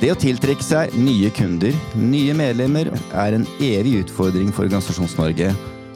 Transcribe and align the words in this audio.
Det 0.00 0.08
å 0.14 0.16
tiltrekke 0.16 0.64
seg 0.64 0.94
nye 0.96 1.28
kunder, 1.36 1.74
nye 1.92 2.32
medlemmer, 2.32 2.88
er 3.12 3.34
en 3.36 3.42
evig 3.60 3.98
utfordring 3.98 4.48
for 4.48 4.64
Organisasjons-Norge, 4.64 5.50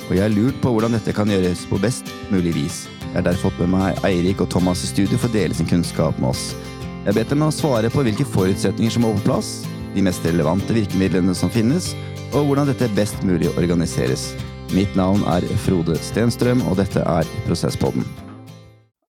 og 0.05 0.11
jeg 0.13 0.21
har 0.21 0.35
lurt 0.35 0.59
på 0.61 0.75
hvordan 0.75 0.93
dette 0.93 1.15
kan 1.17 1.31
gjøres 1.33 1.63
på 1.71 1.79
best 1.81 2.11
mulig 2.29 2.53
vis. 2.53 2.83
Jeg 3.01 3.15
har 3.15 3.25
derfor 3.31 3.49
fått 3.49 3.63
med 3.63 3.73
meg 3.73 4.03
Eirik 4.05 4.43
og 4.45 4.51
Thomas 4.53 4.83
i 4.85 4.91
studio 4.91 5.17
for 5.17 5.33
å 5.33 5.37
dele 5.39 5.57
sin 5.57 5.71
kunnskap 5.71 6.21
med 6.21 6.35
oss. 6.35 6.51
Jeg 6.99 7.15
har 7.15 7.17
bedt 7.17 7.33
dem 7.33 7.47
å 7.47 7.49
svare 7.55 7.89
på 7.95 8.05
hvilke 8.05 8.29
forutsetninger 8.29 8.93
som 8.93 9.07
må 9.07 9.15
på 9.17 9.25
plass, 9.31 9.55
de 9.95 10.05
mest 10.05 10.29
relevante 10.29 10.77
virkemidlene 10.77 11.33
som 11.39 11.53
finnes, 11.55 11.95
og 12.35 12.51
hvordan 12.51 12.69
dette 12.69 12.91
best 12.99 13.25
mulig 13.25 13.49
organiseres. 13.57 14.35
Mitt 14.77 14.93
navn 15.01 15.25
er 15.33 15.49
Frode 15.65 15.97
Stenstrøm, 16.05 16.61
og 16.69 16.77
dette 16.83 17.01
er 17.09 17.33
Prosesspodden. 17.49 18.05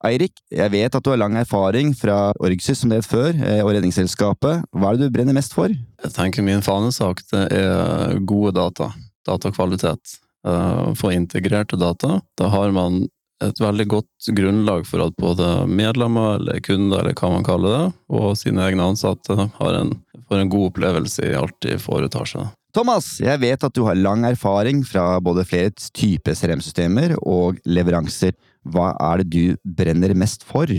Eirik, 0.06 0.36
jeg 0.54 0.70
vet 0.74 0.94
at 0.94 1.06
du 1.06 1.10
har 1.10 1.18
lang 1.18 1.38
erfaring 1.40 1.94
fra 1.98 2.30
Orgsys 2.44 2.84
som 2.84 2.92
det 2.92 3.02
het 3.02 3.10
før, 3.10 3.32
eh, 3.34 3.64
og 3.64 3.72
Redningsselskapet. 3.74 4.68
Hva 4.76 4.92
er 4.92 5.00
det 5.00 5.10
du 5.10 5.16
brenner 5.16 5.38
mest 5.38 5.56
for? 5.58 5.72
Jeg 5.72 6.14
tenker 6.14 6.46
min 6.46 6.62
fanesak 6.66 7.24
det 7.32 7.48
er 7.58 8.20
gode 8.22 8.54
data. 8.60 8.92
Datakvalitet. 9.26 10.20
For 10.46 10.94
Få 11.00 11.10
integrerte 11.16 11.80
data. 11.82 12.20
Da 12.38 12.52
har 12.54 12.70
man 12.76 13.08
et 13.44 13.60
veldig 13.60 13.88
godt 13.90 14.28
grunnlag 14.38 14.86
for 14.88 15.08
at 15.08 15.16
både 15.20 15.48
medlemmer, 15.68 16.38
eller 16.38 16.62
kunder, 16.64 17.02
eller 17.02 17.18
hva 17.18 17.32
man 17.34 17.48
kaller 17.48 17.74
det, 17.74 17.88
og 18.14 18.38
sine 18.40 18.64
egne 18.64 18.92
ansatte 18.92 19.36
har 19.58 19.80
en, 19.80 19.96
får 20.30 20.44
en 20.44 20.54
god 20.54 20.70
opplevelse 20.70 21.26
i 21.32 21.36
alt 21.38 21.58
de 21.66 21.80
foretar 21.82 22.30
seg. 22.30 22.54
Thomas, 22.76 23.14
jeg 23.24 23.40
vet 23.40 23.64
at 23.64 23.76
du 23.76 23.86
har 23.88 23.96
lang 23.96 24.26
erfaring 24.28 24.82
fra 24.84 25.16
både 25.24 25.46
flere 25.48 25.72
typer 25.96 26.36
CRM-systemer 26.36 27.16
og 27.22 27.62
leveranser. 27.64 28.36
Hva 28.66 28.94
er 29.12 29.22
det 29.22 29.28
du 29.34 29.74
brenner 29.78 30.16
mest 30.18 30.46
for? 30.48 30.72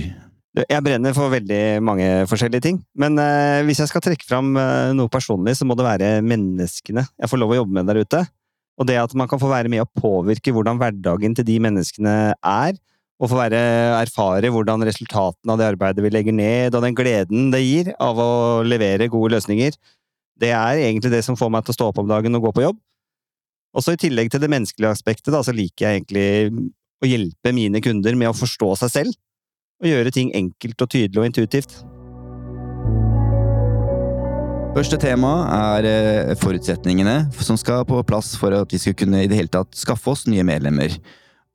Jeg 0.57 0.81
brenner 0.81 1.13
for 1.13 1.29
veldig 1.29 1.83
mange 1.85 2.07
forskjellige 2.31 2.65
ting. 2.65 2.81
Men 2.97 3.19
eh, 3.21 3.61
hvis 3.69 3.83
jeg 3.83 3.91
skal 3.91 4.03
trekke 4.05 4.25
fram 4.27 4.55
eh, 4.57 4.95
noe 4.97 5.13
personlig, 5.13 5.59
så 5.59 5.69
må 5.69 5.77
det 5.77 5.85
være 5.85 6.11
menneskene 6.25 7.05
jeg 7.05 7.31
får 7.31 7.43
lov 7.43 7.53
å 7.53 7.59
jobbe 7.61 7.77
med 7.77 7.91
der 7.91 8.01
ute. 8.01 8.23
Og 8.77 8.89
det 8.89 8.97
at 9.01 9.13
man 9.17 9.29
kan 9.29 9.41
få 9.41 9.51
være 9.53 9.71
med 9.73 9.85
og 9.85 9.93
påvirke 10.01 10.53
hvordan 10.53 10.81
hverdagen 10.81 11.37
til 11.37 11.47
de 11.49 11.59
menneskene 11.65 12.17
er. 12.37 12.81
Og 13.17 13.31
få 13.33 13.39
være, 13.39 13.61
erfare 13.97 14.51
hvordan 14.53 14.85
resultatene 14.85 15.55
av 15.55 15.61
det 15.61 15.69
arbeidet 15.71 16.03
vi 16.05 16.11
legger 16.13 16.35
ned, 16.37 16.75
og 16.77 16.83
den 16.85 16.97
gleden 16.97 17.47
det 17.55 17.63
gir 17.65 17.95
av 17.97 18.19
å 18.21 18.33
levere 18.61 19.09
gode 19.13 19.33
løsninger. 19.33 19.77
Det 20.37 20.51
er 20.53 20.83
egentlig 20.83 21.15
det 21.15 21.23
som 21.25 21.39
får 21.39 21.49
meg 21.53 21.65
til 21.65 21.73
å 21.73 21.79
stå 21.79 21.87
opp 21.89 22.03
om 22.03 22.11
dagen 22.11 22.37
og 22.37 22.45
gå 22.45 22.53
på 22.59 22.67
jobb. 22.67 22.83
Og 23.77 23.85
så 23.85 23.95
I 23.97 24.01
tillegg 24.01 24.29
til 24.33 24.41
det 24.45 24.53
menneskelige 24.53 24.93
aspektet, 24.93 25.33
da, 25.33 25.41
så 25.45 25.53
liker 25.57 25.87
jeg 25.87 26.03
egentlig 26.03 26.27
å 27.03 27.11
hjelpe 27.11 27.53
mine 27.57 27.83
kunder 27.85 28.17
med 28.19 28.31
å 28.31 28.37
forstå 28.37 28.73
seg 28.83 28.95
selv, 28.95 29.21
og 29.83 29.91
gjøre 29.91 30.15
ting 30.15 30.33
enkelt 30.37 30.81
og 30.83 30.93
tydelig 30.93 31.21
og 31.21 31.29
intuitivt. 31.29 31.77
Første 34.77 34.99
tema 35.01 35.31
er 35.49 35.87
eh, 35.89 36.35
forutsetningene 36.37 37.31
som 37.41 37.57
skal 37.57 37.87
på 37.89 38.03
plass 38.05 38.35
for 38.37 38.53
at 38.53 38.73
vi 38.73 38.81
skal 38.83 38.97
kunne 39.01 39.23
i 39.25 39.29
det 39.31 39.39
hele 39.39 39.53
tatt 39.53 39.73
skaffe 39.77 40.13
oss 40.13 40.27
nye 40.29 40.45
medlemmer. 40.45 40.93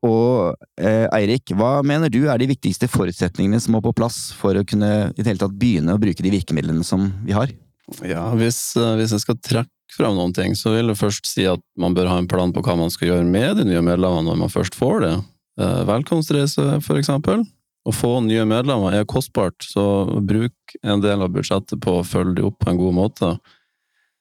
Og 0.01 0.55
eh, 0.81 1.05
Eirik, 1.13 1.53
hva 1.53 1.83
mener 1.85 2.09
du 2.09 2.23
er 2.25 2.41
de 2.41 2.49
viktigste 2.49 2.89
forutsetningene 2.89 3.59
som 3.61 3.75
må 3.75 3.83
på 3.85 3.93
plass 3.93 4.31
for 4.33 4.57
å 4.57 4.65
kunne 4.65 5.11
i 5.11 5.19
det 5.19 5.27
hele 5.27 5.43
tatt 5.43 5.53
begynne 5.53 5.93
å 5.93 6.01
bruke 6.01 6.25
de 6.25 6.33
virkemidlene 6.33 6.85
som 6.85 7.11
vi 7.21 7.37
har? 7.37 7.53
Ja, 8.07 8.25
hvis, 8.39 8.57
eh, 8.79 8.95
hvis 8.97 9.13
jeg 9.13 9.25
skal 9.27 9.37
trekke 9.37 9.69
fram 9.95 10.17
noen 10.17 10.33
ting, 10.35 10.55
så 10.57 10.75
vil 10.75 10.91
jeg 10.91 10.99
først 10.99 11.29
si 11.29 11.45
at 11.49 11.61
man 11.79 11.95
bør 11.97 12.09
ha 12.11 12.19
en 12.21 12.29
plan 12.31 12.53
på 12.53 12.63
hva 12.65 12.77
man 12.79 12.91
skal 12.93 13.11
gjøre 13.11 13.27
med 13.27 13.59
de 13.59 13.67
nye 13.67 13.83
medlemmene 13.85 14.29
når 14.29 14.39
man 14.43 14.53
først 14.53 14.77
får 14.77 15.03
det. 15.05 15.15
Eh, 15.61 15.81
velkomstreise, 15.89 16.79
for 16.85 16.99
eksempel. 16.99 17.43
Å 17.81 17.93
få 17.95 18.13
nye 18.23 18.45
medlemmer 18.45 18.93
er 18.93 19.09
kostbart, 19.09 19.57
så 19.65 19.83
bruk 20.21 20.75
en 20.85 21.01
del 21.01 21.23
av 21.25 21.33
budsjettet 21.33 21.81
på 21.81 21.97
å 21.97 22.05
følge 22.05 22.37
dem 22.39 22.51
opp 22.51 22.59
på 22.61 22.69
en 22.71 22.79
god 22.79 22.97
måte. 22.97 23.31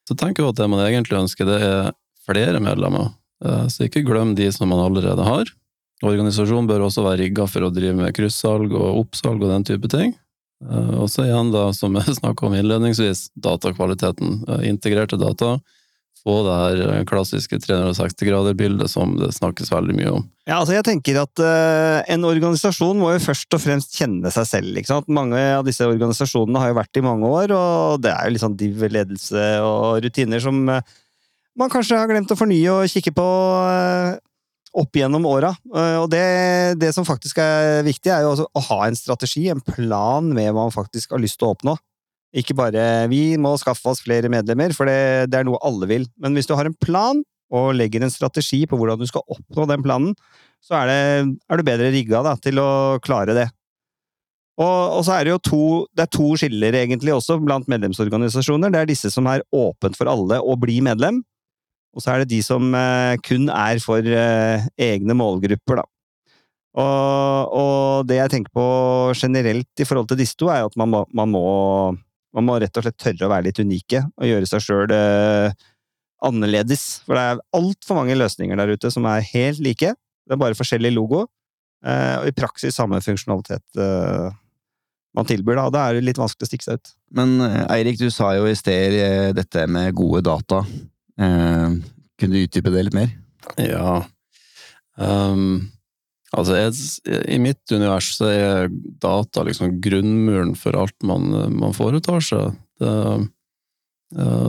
Så 0.08 0.16
tenker 0.18 0.42
jeg 0.42 0.54
at 0.54 0.60
det 0.62 0.68
man 0.72 0.82
egentlig 0.86 1.20
ønsker, 1.20 1.46
det 1.48 1.58
er 1.62 1.90
flere 2.26 2.62
medlemmer. 2.64 3.12
Eh, 3.44 3.66
så 3.68 3.86
ikke 3.86 4.04
glem 4.06 4.34
de 4.38 4.48
som 4.52 4.70
man 4.72 4.82
allerede 4.82 5.26
har. 5.26 5.52
Organisasjonen 6.00 6.68
bør 6.68 6.86
også 6.86 7.04
være 7.04 7.26
rigga 7.26 7.44
for 7.50 7.66
å 7.66 7.72
drive 7.74 7.98
med 7.98 8.14
kryssalg 8.16 8.72
og 8.72 9.04
oppsalg 9.04 9.44
og 9.44 9.52
den 9.52 9.66
type 9.68 9.90
ting. 9.92 10.14
Eh, 10.64 10.94
og 11.00 11.10
så 11.12 11.26
igjen, 11.26 11.52
da, 11.54 11.68
som 11.76 11.96
jeg 11.98 12.16
snakka 12.20 12.48
om 12.48 12.56
innledningsvis, 12.58 13.28
datakvaliteten. 13.38 14.42
Integrerte 14.68 15.20
data 15.20 15.58
få 16.24 16.36
det 16.44 16.56
her 16.56 16.80
eh, 16.86 17.04
klassiske 17.08 17.58
360-grader-bildet 17.64 18.90
som 18.92 19.16
det 19.18 19.32
snakkes 19.36 19.72
veldig 19.72 19.96
mye 19.96 20.14
om. 20.18 20.24
Ja, 20.48 20.58
altså 20.58 20.74
jeg 20.74 20.86
tenker 20.86 21.20
at 21.22 21.42
uh, 21.44 22.00
En 22.10 22.26
organisasjon 22.26 22.98
må 22.98 23.12
jo 23.14 23.22
først 23.22 23.54
og 23.56 23.62
fremst 23.62 23.94
kjenne 23.96 24.32
seg 24.34 24.48
selv. 24.48 24.76
ikke 24.76 24.90
sant? 24.90 25.10
Mange 25.12 25.38
av 25.38 25.64
disse 25.66 25.86
organisasjonene 25.86 26.62
har 26.62 26.72
jo 26.72 26.80
vært 26.80 27.00
i 27.00 27.04
mange 27.04 27.28
år, 27.28 27.54
og 27.56 28.02
det 28.04 28.12
er 28.12 28.26
jo 28.26 28.34
litt 28.34 28.44
sånn 28.44 28.58
div 28.60 28.82
ledelse 28.90 29.46
og 29.64 30.02
rutiner 30.04 30.42
som 30.42 30.60
uh, 30.68 30.82
man 31.58 31.72
kanskje 31.72 31.98
har 31.98 32.10
glemt 32.10 32.30
å 32.32 32.38
fornye 32.38 32.74
og 32.74 32.90
kikke 32.90 33.14
på 33.16 33.28
uh, 33.64 34.18
opp 34.76 34.96
gjennom 34.96 35.26
åra. 35.26 35.50
Og 36.00 36.06
det, 36.12 36.24
det, 36.80 36.92
som 36.94 37.06
faktisk 37.06 37.40
er 37.42 37.80
viktig, 37.86 38.12
er 38.12 38.26
jo 38.26 38.46
å 38.46 38.64
ha 38.68 38.80
en 38.86 38.98
strategi, 38.98 39.48
en 39.50 39.62
plan 39.64 40.26
med 40.30 40.52
hva 40.52 40.68
man 40.68 40.74
faktisk 40.74 41.14
har 41.14 41.22
lyst 41.22 41.40
til 41.40 41.48
å 41.48 41.54
oppnå. 41.56 41.74
Ikke 42.30 42.54
bare 42.54 43.08
'vi 43.10 43.34
må 43.42 43.56
skaffe 43.58 43.90
oss 43.90 44.04
flere 44.04 44.30
medlemmer', 44.30 44.74
for 44.76 44.86
det, 44.86 45.30
det, 45.32 45.40
er 45.40 45.48
noe 45.48 45.58
alle 45.66 45.88
vil. 45.90 46.06
Men 46.22 46.36
hvis 46.38 46.46
du 46.46 46.54
har 46.54 46.68
en 46.68 46.78
plan, 46.78 47.24
og 47.50 47.74
legger 47.74 48.04
en 48.06 48.12
strategi 48.12 48.62
på 48.70 48.78
hvordan 48.78 49.00
du 49.00 49.08
skal 49.10 49.26
oppnå 49.26 49.66
den 49.66 49.82
planen, 49.82 50.12
så 50.62 50.82
er, 50.82 50.90
det, 50.90 51.38
er 51.50 51.58
du 51.58 51.66
bedre 51.66 51.90
rigga 51.90 52.22
til 52.38 52.60
å 52.62 53.00
klare 53.02 53.34
det. 53.34 53.48
Og, 54.60 54.98
og, 54.98 55.00
så 55.06 55.16
er 55.16 55.24
det 55.24 55.32
jo 55.32 55.40
to, 55.42 55.64
det 55.96 56.04
er 56.04 56.12
to 56.12 56.28
skiller 56.38 56.76
egentlig 56.76 57.14
også 57.16 57.38
blant 57.40 57.68
medlemsorganisasjoner. 57.70 58.72
Det 58.72 58.82
er 58.82 58.90
disse 58.90 59.10
som 59.12 59.28
er 59.30 59.44
åpent 59.56 59.96
for 59.96 60.10
alle 60.10 60.40
å 60.42 60.56
bli 60.60 60.78
medlem, 60.84 61.22
og 61.90 62.02
så 62.02 62.12
er 62.12 62.22
det 62.22 62.30
de 62.32 62.42
som 62.46 62.68
eh, 62.76 63.16
kun 63.26 63.48
er 63.52 63.80
for 63.82 64.04
eh, 64.04 64.68
egne 64.80 65.16
målgrupper, 65.18 65.82
da. 65.82 65.86
Og, 66.78 67.50
og, 67.50 68.06
det 68.06 68.20
jeg 68.20 68.30
tenker 68.30 68.52
på 68.54 68.64
generelt 69.18 69.82
i 69.82 69.86
forhold 69.88 70.06
til 70.12 70.20
disse 70.20 70.38
to, 70.38 70.46
er 70.54 70.68
at 70.68 70.76
man 70.78 70.92
må, 70.92 71.02
man 71.10 71.32
må 71.32 71.42
man 72.36 72.46
må 72.46 72.58
rett 72.62 72.76
og 72.78 72.86
slett 72.86 73.00
tørre 73.00 73.26
å 73.26 73.32
være 73.32 73.48
litt 73.48 73.60
unike 73.62 74.04
og 74.06 74.28
gjøre 74.28 74.48
seg 74.48 74.62
sjøl 74.64 74.94
eh, 74.94 75.56
annerledes. 76.26 77.00
For 77.06 77.16
det 77.16 77.24
er 77.26 77.42
altfor 77.58 78.00
mange 78.00 78.18
løsninger 78.18 78.60
der 78.60 78.74
ute 78.76 78.92
som 78.94 79.08
er 79.10 79.26
helt 79.32 79.62
like. 79.64 79.94
Det 79.96 80.36
er 80.36 80.40
bare 80.40 80.58
forskjellig 80.58 80.92
logo, 80.94 81.24
eh, 81.86 82.16
og 82.20 82.30
i 82.30 82.36
praksis 82.36 82.78
samme 82.78 83.00
funksjonalitet 83.04 83.82
eh, 83.82 84.30
man 85.16 85.26
tilbyr. 85.26 85.58
Da, 85.58 85.66
da 85.74 85.84
er 85.88 85.98
det 85.98 86.06
litt 86.06 86.22
vanskelig 86.22 86.46
å 86.46 86.52
stikke 86.52 86.68
seg 86.68 86.78
ut. 86.78 86.94
Men 87.18 87.34
eh, 87.46 87.64
Eirik, 87.74 87.98
du 87.98 88.12
sa 88.14 88.32
jo 88.38 88.46
i 88.46 88.56
sted 88.58 89.34
dette 89.34 89.66
med 89.66 89.96
gode 89.98 90.22
data. 90.30 90.62
Eh, 91.20 91.76
kunne 92.20 92.36
du 92.36 92.46
utdype 92.46 92.72
det 92.72 92.86
litt 92.88 92.96
mer? 92.96 93.12
Ja. 93.60 94.00
Um 94.96 95.70
Altså, 96.30 96.54
jeg, 96.54 97.18
I 97.26 97.40
mitt 97.42 97.72
univers 97.74 98.12
så 98.14 98.28
er 98.30 98.70
data 99.02 99.42
liksom 99.46 99.80
grunnmuren 99.82 100.52
for 100.58 100.76
alt 100.78 100.94
man, 101.02 101.26
man 101.58 101.74
foretar 101.74 102.22
seg. 102.22 102.52
Det, 102.78 102.92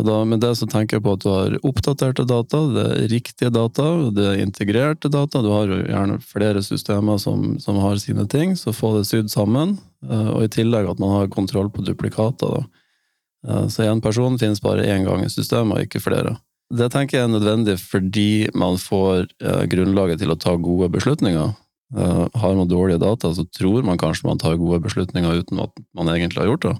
da, 0.06 0.20
med 0.26 0.42
det 0.42 0.52
så 0.58 0.68
tenker 0.70 1.00
jeg 1.00 1.06
på 1.06 1.16
at 1.18 1.24
du 1.24 1.30
har 1.30 1.56
oppdaterte 1.66 2.26
data, 2.30 2.62
det 2.76 2.84
er 2.86 3.10
riktige 3.10 3.50
data, 3.54 3.88
det 4.14 4.28
er 4.30 4.44
integrerte 4.44 5.10
data. 5.10 5.42
Du 5.42 5.50
har 5.54 5.74
jo 5.74 5.80
gjerne 5.82 6.20
flere 6.22 6.62
systemer 6.66 7.18
som, 7.22 7.58
som 7.62 7.82
har 7.82 7.98
sine 8.02 8.28
ting, 8.30 8.54
så 8.58 8.74
få 8.78 8.94
det 9.00 9.08
sydd 9.10 9.34
sammen. 9.34 9.80
Og 10.06 10.46
i 10.46 10.54
tillegg 10.54 10.90
at 10.90 11.02
man 11.02 11.16
har 11.18 11.34
kontroll 11.34 11.74
på 11.74 11.86
duplikater. 11.86 12.62
Da. 12.62 13.66
Så 13.74 13.90
én 13.90 14.06
person 14.06 14.38
finnes 14.42 14.62
bare 14.62 14.86
én 14.86 15.06
gang 15.10 15.26
i 15.26 15.34
systemet, 15.34 15.78
og 15.78 15.90
ikke 15.90 16.02
flere. 16.02 16.38
Det 16.72 16.88
tenker 16.94 17.18
jeg 17.18 17.28
er 17.28 17.34
nødvendig 17.34 17.76
fordi 17.82 18.48
man 18.56 18.78
får 18.80 19.28
grunnlaget 19.72 20.22
til 20.22 20.32
å 20.32 20.40
ta 20.40 20.54
gode 20.56 20.88
beslutninger. 20.94 21.52
Uh, 21.92 22.28
har 22.40 22.56
man 22.56 22.70
dårlige 22.72 23.02
data, 23.04 23.34
så 23.36 23.44
tror 23.52 23.84
man 23.84 24.00
kanskje 24.00 24.28
man 24.30 24.40
tar 24.40 24.56
gode 24.56 24.80
beslutninger 24.86 25.42
uten 25.44 25.60
at 25.60 25.76
man 25.98 26.08
egentlig 26.08 26.40
har 26.40 26.48
gjort 26.54 26.68
det. 26.70 26.76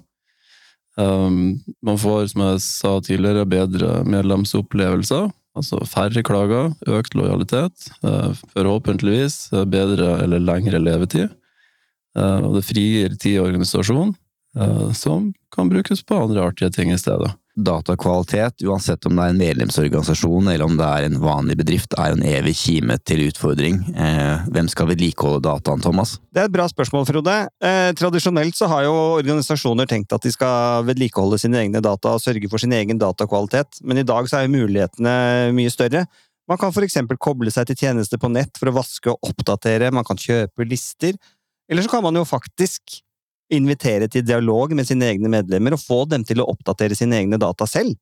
Um, 0.96 1.60
man 1.84 2.00
får, 2.00 2.32
som 2.32 2.44
jeg 2.46 2.62
sa 2.64 2.94
tidligere, 3.04 3.48
bedre 3.48 4.00
medlemsopplevelser. 4.08 5.28
Altså 5.52 5.82
færre 5.84 6.24
klager, 6.24 6.72
økt 6.88 7.16
lojalitet, 7.16 7.90
uh, 8.06 8.32
forhåpentligvis 8.54 9.50
bedre 9.68 10.16
eller 10.24 10.40
lengre 10.40 10.80
levetid. 10.80 11.28
Uh, 12.16 12.40
og 12.48 12.56
det 12.56 12.66
frigir 12.68 13.16
tid 13.18 13.36
i 13.36 13.44
organisasjonen, 13.44 14.16
som 14.92 15.30
kan 15.48 15.70
brukes 15.72 16.02
på 16.04 16.16
andre 16.20 16.42
artige 16.44 16.68
ting 16.76 16.90
i 16.92 16.98
stedet 17.00 17.30
datakvalitet, 17.56 18.62
uansett 18.64 19.04
om 19.06 19.16
det 19.16 19.24
er 19.24 19.32
en 19.34 19.40
medlemsorganisasjon 19.40 20.48
eller 20.48 20.64
om 20.64 20.78
det 20.78 20.86
er 20.86 21.06
en 21.06 21.18
vanlig 21.20 21.58
bedrift, 21.60 21.92
er 22.00 22.14
en 22.14 22.24
evig 22.24 22.54
kime 22.56 22.96
til 23.04 23.26
utfordring. 23.26 23.78
Eh, 23.92 24.46
hvem 24.54 24.70
skal 24.72 24.88
vedlikeholde 24.88 25.42
dataen, 25.44 25.84
Thomas? 25.84 26.16
Det 26.32 26.40
er 26.40 26.48
et 26.48 26.54
bra 26.54 26.66
spørsmål, 26.70 27.04
Frode. 27.08 27.36
Eh, 27.60 27.90
tradisjonelt 27.98 28.56
så 28.56 28.70
har 28.72 28.86
jo 28.86 28.96
organisasjoner 29.18 29.90
tenkt 29.90 30.16
at 30.16 30.24
de 30.24 30.32
skal 30.32 30.86
vedlikeholde 30.88 31.40
sine 31.42 31.60
egne 31.60 31.84
data 31.84 32.16
og 32.16 32.24
sørge 32.24 32.48
for 32.48 32.62
sin 32.62 32.72
egen 32.76 33.00
datakvalitet, 33.00 33.82
men 33.84 34.00
i 34.00 34.06
dag 34.08 34.28
så 34.30 34.40
er 34.40 34.48
jo 34.48 34.56
mulighetene 34.56 35.14
mye 35.56 35.72
større. 35.72 36.06
Man 36.48 36.58
kan 36.58 36.74
eksempel 36.84 37.20
koble 37.20 37.52
seg 37.54 37.68
til 37.68 37.78
tjenester 37.84 38.18
på 38.18 38.32
nett 38.32 38.56
for 38.58 38.72
å 38.72 38.76
vaske 38.80 39.12
og 39.12 39.30
oppdatere, 39.30 39.92
man 39.94 40.08
kan 40.08 40.18
kjøpe 40.18 40.66
lister, 40.68 41.20
eller 41.70 41.84
så 41.84 41.92
kan 41.92 42.04
man 42.04 42.16
jo 42.16 42.24
faktisk 42.28 43.02
invitere 43.52 44.08
til 44.10 44.24
dialog 44.26 44.72
med 44.76 44.88
sine 44.88 45.10
egne 45.12 45.30
medlemmer 45.32 45.76
og 45.76 45.82
få 45.82 46.02
dem 46.10 46.24
til 46.26 46.42
å 46.42 46.48
oppdatere 46.52 46.96
sine 46.98 47.20
egne 47.20 47.38
data 47.40 47.68
selv. 47.68 47.94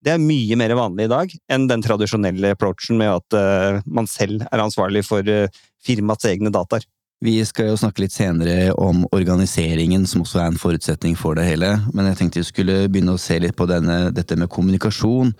Det 0.00 0.14
er 0.14 0.22
mye 0.22 0.56
mer 0.56 0.72
vanlig 0.78 1.06
i 1.06 1.12
dag 1.12 1.34
enn 1.52 1.66
den 1.68 1.82
tradisjonelle 1.84 2.54
approachen 2.54 2.96
med 3.00 3.12
at 3.18 3.36
uh, 3.36 3.82
man 3.84 4.08
selv 4.08 4.46
er 4.48 4.62
ansvarlig 4.62 5.02
for 5.04 5.26
uh, 5.28 5.50
firmaets 5.84 6.28
egne 6.30 6.52
dataer. 6.52 6.86
Vi 7.20 7.34
skal 7.44 7.68
jo 7.68 7.76
snakke 7.76 8.06
litt 8.06 8.14
senere 8.14 8.70
om 8.80 9.02
organiseringen, 9.12 10.06
som 10.08 10.22
også 10.24 10.40
er 10.40 10.46
en 10.48 10.60
forutsetning 10.60 11.18
for 11.20 11.36
det 11.36 11.44
hele. 11.50 11.74
Men 11.92 12.08
jeg 12.08 12.16
tenkte 12.16 12.40
vi 12.40 12.48
skulle 12.48 12.76
begynne 12.88 13.18
å 13.18 13.20
se 13.20 13.36
litt 13.44 13.58
på 13.58 13.68
denne, 13.68 14.06
dette 14.16 14.38
med 14.40 14.48
kommunikasjon. 14.48 15.34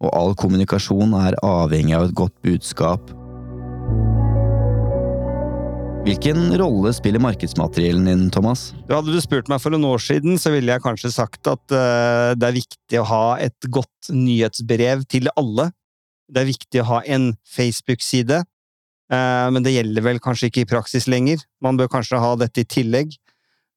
Og 0.00 0.16
all 0.16 0.32
kommunikasjon 0.36 1.12
er 1.20 1.36
avhengig 1.44 1.92
av 1.98 2.08
et 2.08 2.16
godt 2.16 2.36
budskap. 2.44 3.12
Hvilken 6.06 6.52
rolle 6.54 6.92
spiller 6.94 7.18
markedsmateriellen 7.18 8.04
din, 8.06 8.20
Thomas? 8.30 8.68
Hadde 8.86 9.10
du 9.10 9.18
spurt 9.18 9.48
meg 9.50 9.58
for 9.58 9.74
noen 9.74 9.88
år 9.88 9.98
siden, 10.04 10.36
så 10.38 10.52
ville 10.54 10.70
jeg 10.70 10.84
kanskje 10.84 11.10
sagt 11.10 11.48
at 11.50 11.74
uh, 11.74 12.30
det 12.38 12.46
er 12.46 12.54
viktig 12.54 13.00
å 13.00 13.08
ha 13.10 13.24
et 13.42 13.66
godt 13.74 14.12
nyhetsbrev 14.14 15.02
til 15.10 15.26
alle. 15.34 15.72
Det 16.30 16.44
er 16.44 16.48
viktig 16.52 16.84
å 16.84 16.86
ha 16.92 17.00
en 17.10 17.32
Facebook-side, 17.50 18.38
uh, 18.38 19.48
men 19.50 19.66
det 19.66 19.74
gjelder 19.74 20.06
vel 20.06 20.22
kanskje 20.22 20.52
ikke 20.52 20.62
i 20.62 20.70
praksis 20.76 21.10
lenger. 21.10 21.42
Man 21.58 21.74
bør 21.80 21.90
kanskje 21.96 22.22
ha 22.22 22.30
dette 22.38 22.62
i 22.62 22.70
tillegg. 22.76 23.18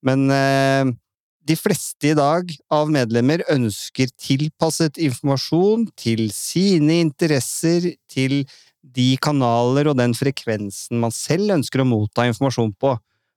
Men 0.05 0.29
uh, 0.29 0.85
de 1.49 1.57
fleste 1.57 2.11
i 2.11 2.17
dag 2.21 2.53
av 2.69 2.93
medlemmer 2.93 3.41
ønsker 3.49 4.13
tilpasset 4.21 5.01
informasjon 5.01 5.89
til 5.97 6.27
sine 6.29 7.01
interesser, 7.07 7.95
til 8.05 8.43
de 8.83 9.13
kanaler 9.21 9.89
og 9.91 9.97
den 9.99 10.13
frekvensen 10.17 10.99
man 11.01 11.13
selv 11.15 11.55
ønsker 11.57 11.83
å 11.83 11.87
motta 11.87 12.27
informasjon 12.29 12.71
på. 12.79 12.93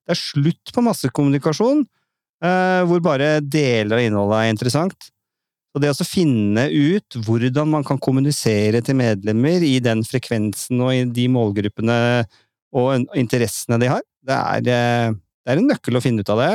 Det 0.06 0.14
er 0.14 0.20
slutt 0.20 0.72
på 0.74 0.84
massekommunikasjon, 0.86 1.84
eh, 2.44 2.82
hvor 2.88 3.02
bare 3.04 3.40
deler 3.40 3.98
av 3.98 4.04
innholdet 4.04 4.38
er 4.38 4.52
interessant. 4.54 5.10
Og 5.72 5.80
det 5.80 5.92
å 5.94 6.06
finne 6.06 6.66
ut 6.68 7.16
hvordan 7.24 7.70
man 7.72 7.84
kan 7.86 8.00
kommunisere 8.02 8.82
til 8.84 8.98
medlemmer 8.98 9.64
i 9.64 9.78
den 9.80 10.02
frekvensen 10.04 10.82
og 10.84 10.92
i 10.92 11.04
de 11.08 11.28
målgruppene 11.32 11.96
og 12.76 13.16
interessene 13.18 13.78
de 13.80 13.88
har, 13.92 14.02
det 14.22 14.36
er, 14.36 14.68
eh, 14.68 15.14
det 15.42 15.52
er 15.52 15.60
en 15.60 15.70
nøkkel 15.72 15.98
å 15.98 16.04
finne 16.04 16.22
ut 16.22 16.32
av 16.32 16.42
det. 16.42 16.52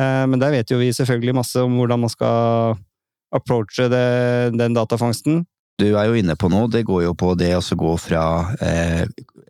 Eh, 0.00 0.24
men 0.26 0.40
der 0.40 0.52
vet 0.52 0.72
jo 0.72 0.80
vi 0.80 0.92
selvfølgelig 0.92 1.36
masse 1.36 1.60
om 1.62 1.76
hvordan 1.78 2.00
man 2.00 2.12
skal 2.12 2.76
approache 3.34 3.88
det, 3.92 4.56
den 4.56 4.76
datafangsten 4.76 5.44
du 5.80 5.88
er 5.92 6.08
jo 6.08 6.16
inne 6.16 6.36
på 6.38 6.48
nå, 6.52 6.66
det 6.72 6.86
går 6.88 7.02
jo 7.04 7.14
på 7.18 7.34
det 7.38 7.52
å 7.56 7.62
gå 7.76 7.96
fra 8.00 8.22
eh, 8.64 9.04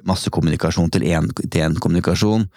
massekommunikasjon 0.06 0.90
til 0.94 1.06
én-til-én-kommunikasjon. 1.06 2.48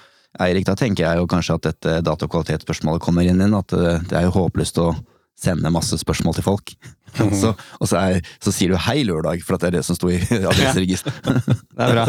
Eirik, 0.42 0.66
da 0.68 0.75
tenker 0.77 1.06
jeg 1.06 1.21
jo 1.21 1.30
kanskje 1.30 1.57
at 1.57 1.68
dette 1.68 2.00
datakvalitetsspørsmålet 2.06 3.01
kommer 3.04 3.25
inn 3.25 3.42
igjen. 3.42 3.57
At 3.57 3.74
det, 3.74 3.95
det 4.12 4.19
er 4.19 4.27
jo 4.27 4.36
håpløst 4.38 4.81
å 4.81 4.92
sende 5.39 5.71
masse 5.74 5.98
spørsmål 6.01 6.38
til 6.38 6.45
folk. 6.45 6.74
Mm. 7.18 7.31
så, 7.42 7.54
og 7.80 7.89
så, 7.89 8.01
er, 8.01 8.33
så, 8.44 8.54
sier 8.54 8.74
du 8.74 8.77
'hei, 8.77 9.01
lørdag', 9.07 9.44
for 9.45 9.57
at 9.57 9.66
det 9.66 9.71
er 9.71 9.77
det 9.80 9.86
som 9.88 9.98
sto 9.98 10.12
i 10.12 10.19
adresseregisteret. 10.51 11.25
det 11.25 11.88
er 11.88 11.95
bra. 11.95 12.06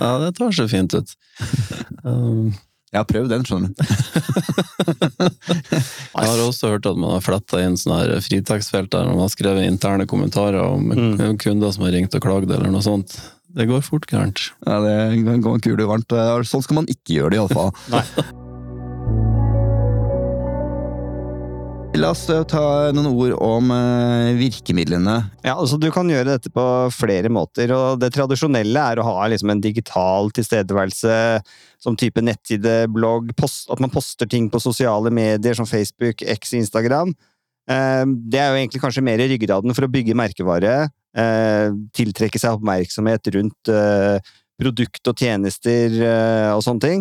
ja, 0.00 0.12
det 0.24 0.32
tar 0.38 0.56
så 0.56 0.68
fint 0.70 0.96
ut. 0.96 1.14
Um, 2.04 2.52
jeg 2.88 2.98
har 2.98 3.08
prøvd 3.08 3.32
den, 3.32 3.44
skjønner 3.44 3.68
du. 3.68 3.74
jeg 6.18 6.24
har 6.24 6.40
også 6.44 6.72
hørt 6.72 6.88
at 6.88 6.96
man 6.96 7.16
har 7.16 7.24
fletta 7.24 7.60
inn 7.60 7.76
sånne 7.76 8.20
fritaksfelt 8.24 8.92
der 8.94 9.10
man 9.10 9.20
har 9.20 9.32
skrevet 9.32 9.68
interne 9.68 10.08
kommentarer 10.08 10.62
om 10.64 10.88
mm. 10.88 11.36
kunder 11.42 11.74
som 11.74 11.84
har 11.84 11.92
ringt 11.98 12.16
og 12.16 12.24
klagd, 12.24 12.48
eller 12.48 12.72
noe 12.72 12.84
sånt. 12.84 13.18
Det 13.58 13.68
går 13.68 13.84
fort 13.84 14.08
gærent. 14.08 14.50
Ja, 14.64 14.80
det 14.84 15.38
går 15.44 15.62
kule 15.64 15.88
varmt. 15.88 16.12
Sånn 16.48 16.64
skal 16.64 16.82
man 16.82 16.90
ikke 16.92 17.20
gjøre 17.20 17.36
det, 17.36 17.42
iallfall. 17.42 17.72
La 21.96 22.10
oss 22.12 22.26
eh, 22.28 22.42
ta 22.44 22.90
noen 22.92 23.08
ord 23.08 23.32
om 23.40 23.70
uh, 23.72 24.34
virkemidlene. 24.36 25.14
Ja, 25.40 25.54
altså 25.54 25.78
Du 25.80 25.88
kan 25.94 26.08
gjøre 26.10 26.34
dette 26.34 26.50
på 26.52 26.64
flere 26.92 27.30
måter. 27.32 27.72
og 27.72 28.02
Det 28.02 28.10
tradisjonelle 28.12 28.82
er 28.92 29.00
å 29.00 29.06
ha 29.06 29.28
liksom, 29.32 29.54
en 29.54 29.62
digital 29.64 30.28
tilstedeværelse 30.36 31.16
som 31.80 31.96
type 31.98 32.20
nettside, 32.20 32.90
blogg, 32.92 33.32
post, 33.38 33.70
at 33.72 33.80
man 33.80 33.92
poster 33.94 34.28
ting 34.28 34.50
på 34.52 34.60
sosiale 34.60 35.12
medier 35.14 35.56
som 35.56 35.68
Facebook, 35.68 36.22
X, 36.36 36.52
Instagram. 36.60 37.14
Uh, 37.68 38.04
det 38.28 38.42
er 38.42 38.52
jo 38.52 38.60
egentlig 38.60 38.84
kanskje 38.84 39.06
mer 39.08 39.24
i 39.24 39.30
ryggraden 39.32 39.76
for 39.76 39.88
å 39.88 39.92
bygge 39.92 40.16
merkevare. 40.18 40.76
Tiltrekke 41.96 42.38
seg 42.38 42.58
oppmerksomhet 42.58 43.30
rundt 43.34 43.70
produkt 44.60 45.08
og 45.10 45.18
tjenester 45.18 45.96
og 46.52 46.60
sånne 46.62 46.84
ting. 46.84 47.00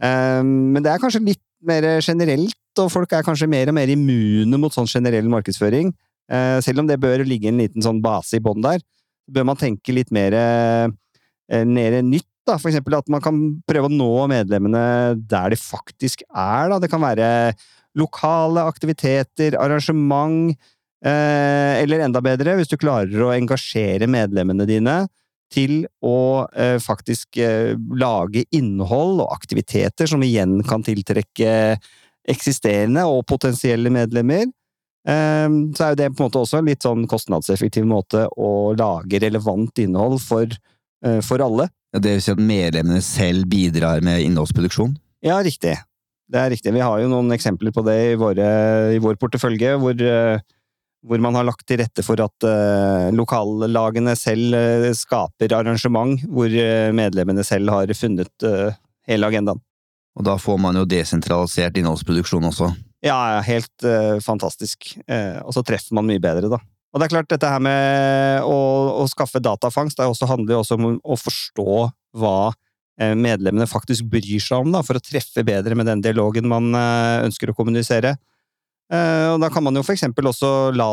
men 0.00 0.80
det 0.80 0.92
er 0.94 1.02
kanskje 1.02 1.20
litt 1.26 1.42
mer 1.66 1.84
generelt 2.00 2.59
og 2.78 2.90
folk 2.92 3.12
er 3.12 3.26
kanskje 3.26 3.48
mer 3.50 3.70
og 3.70 3.76
mer 3.76 3.90
immune 3.90 4.60
mot 4.60 4.74
sånn 4.74 4.88
generell 4.90 5.28
markedsføring. 5.32 5.90
Eh, 6.30 6.58
selv 6.62 6.82
om 6.82 6.88
det 6.88 7.00
bør 7.02 7.24
ligge 7.26 7.50
en 7.50 7.58
liten 7.58 7.82
sånn 7.82 8.02
base 8.04 8.38
i 8.38 8.42
bånn 8.44 8.62
der, 8.62 8.82
bør 9.30 9.48
man 9.50 9.58
tenke 9.58 9.94
litt 9.94 10.12
mer, 10.14 10.34
eh, 10.34 11.64
mer 11.64 12.02
nytt. 12.02 12.28
Da. 12.46 12.56
For 12.56 12.70
eksempel 12.70 12.96
at 12.98 13.08
man 13.08 13.20
kan 13.20 13.36
prøve 13.68 13.90
å 13.90 13.92
nå 13.92 14.28
medlemmene 14.30 15.18
der 15.28 15.50
de 15.50 15.58
faktisk 15.60 16.22
er. 16.30 16.70
Da. 16.70 16.78
Det 16.78 16.90
kan 16.90 17.02
være 17.02 17.54
lokale 17.98 18.62
aktiviteter, 18.70 19.56
arrangement, 19.58 20.54
eh, 21.04 21.82
eller 21.82 22.06
enda 22.06 22.22
bedre, 22.22 22.56
hvis 22.56 22.70
du 22.70 22.76
klarer 22.76 23.26
å 23.26 23.34
engasjere 23.34 24.06
medlemmene 24.10 24.66
dine 24.66 25.08
til 25.50 25.82
å 26.06 26.46
eh, 26.54 26.78
faktisk 26.78 27.40
eh, 27.42 27.74
lage 27.98 28.44
innhold 28.54 29.24
og 29.24 29.32
aktiviteter 29.34 30.06
som 30.10 30.22
igjen 30.22 30.60
kan 30.66 30.84
tiltrekke 30.86 31.52
eksisterende 32.28 33.04
og 33.08 33.24
potensielle 33.28 33.92
medlemmer, 33.92 34.46
ehm, 35.08 35.60
så 35.76 35.84
er 35.84 35.94
jo 35.94 36.00
det 36.02 36.08
på 36.14 36.22
en 36.22 36.28
måte 36.28 36.42
også 36.42 36.60
en 36.60 36.70
litt 36.70 36.86
sånn 36.86 37.06
kostnadseffektiv 37.10 37.86
måte 37.88 38.26
å 38.36 38.72
lage 38.78 39.22
relevant 39.22 39.78
innhold 39.78 40.20
for, 40.22 40.46
eh, 41.04 41.20
for 41.20 41.40
alle. 41.40 41.70
Det 41.92 42.06
vil 42.06 42.22
si 42.22 42.30
at 42.30 42.38
medlemmene 42.38 43.02
selv 43.02 43.48
bidrar 43.50 44.02
med 44.02 44.22
innholdsproduksjon? 44.22 44.96
Ja, 45.22 45.40
riktig. 45.42 45.76
Det 46.30 46.38
er 46.38 46.50
riktig. 46.52 46.72
Vi 46.72 46.84
har 46.84 47.00
jo 47.02 47.10
noen 47.10 47.32
eksempler 47.34 47.74
på 47.74 47.82
det 47.82 47.96
i, 48.12 48.16
våre, 48.18 48.46
i 48.94 49.00
vår 49.02 49.18
portefølje, 49.18 49.74
hvor, 49.82 49.98
eh, 49.98 50.38
hvor, 51.02 51.18
man 51.18 51.34
har 51.34 51.48
lagt 51.48 51.66
til 51.66 51.80
rette 51.80 52.04
for 52.06 52.20
at 52.22 52.46
uh, 52.46 53.10
lokallagene 53.10 54.14
selv 54.14 54.54
uh, 54.54 54.92
skaper 54.94 55.56
arrangement, 55.56 56.22
hvor 56.30 56.46
uh, 56.46 56.92
medlemmene 56.94 57.42
selv 57.42 57.74
har 57.74 57.90
funnet 57.98 58.46
hele 59.10 59.26
agendaen. 59.26 59.58
Og 60.18 60.26
da 60.26 60.36
får 60.40 60.58
man 60.60 60.78
jo 60.78 60.86
desentralisert 60.88 61.78
innholdsproduksjon 61.78 62.48
også. 62.50 62.70
Ja, 63.04 63.40
helt 63.46 63.86
uh, 63.86 64.18
fantastisk. 64.24 64.92
Uh, 65.08 65.40
og 65.46 65.54
så 65.56 65.64
treffer 65.66 65.96
man 65.96 66.08
mye 66.08 66.22
bedre, 66.22 66.50
da. 66.52 66.60
Og 66.90 66.98
det 66.98 67.06
er 67.06 67.12
klart, 67.12 67.28
dette 67.30 67.48
her 67.48 67.62
med 67.62 68.42
å, 68.42 68.56
å 68.98 69.04
skaffe 69.08 69.40
datafangst 69.42 70.00
det 70.00 70.08
også 70.10 70.26
handler 70.26 70.56
jo 70.56 70.64
også 70.64 70.76
om 70.76 70.88
å 70.98 71.16
forstå 71.16 71.68
hva 72.18 72.50
uh, 72.50 73.14
medlemmene 73.14 73.68
faktisk 73.70 74.10
bryr 74.10 74.42
seg 74.42 74.66
om, 74.66 74.74
da, 74.74 74.82
for 74.84 74.98
å 74.98 75.04
treffe 75.04 75.46
bedre 75.46 75.78
med 75.78 75.88
den 75.88 76.02
dialogen 76.04 76.50
man 76.50 76.74
ønsker 76.74 77.52
å 77.52 77.56
kommunisere. 77.56 78.16
Og 78.90 79.36
da 79.38 79.46
kan 79.54 79.62
man 79.62 79.76
jo 79.78 79.84
for 79.86 79.94
eksempel 79.94 80.26
også 80.26 80.48
la 80.74 80.88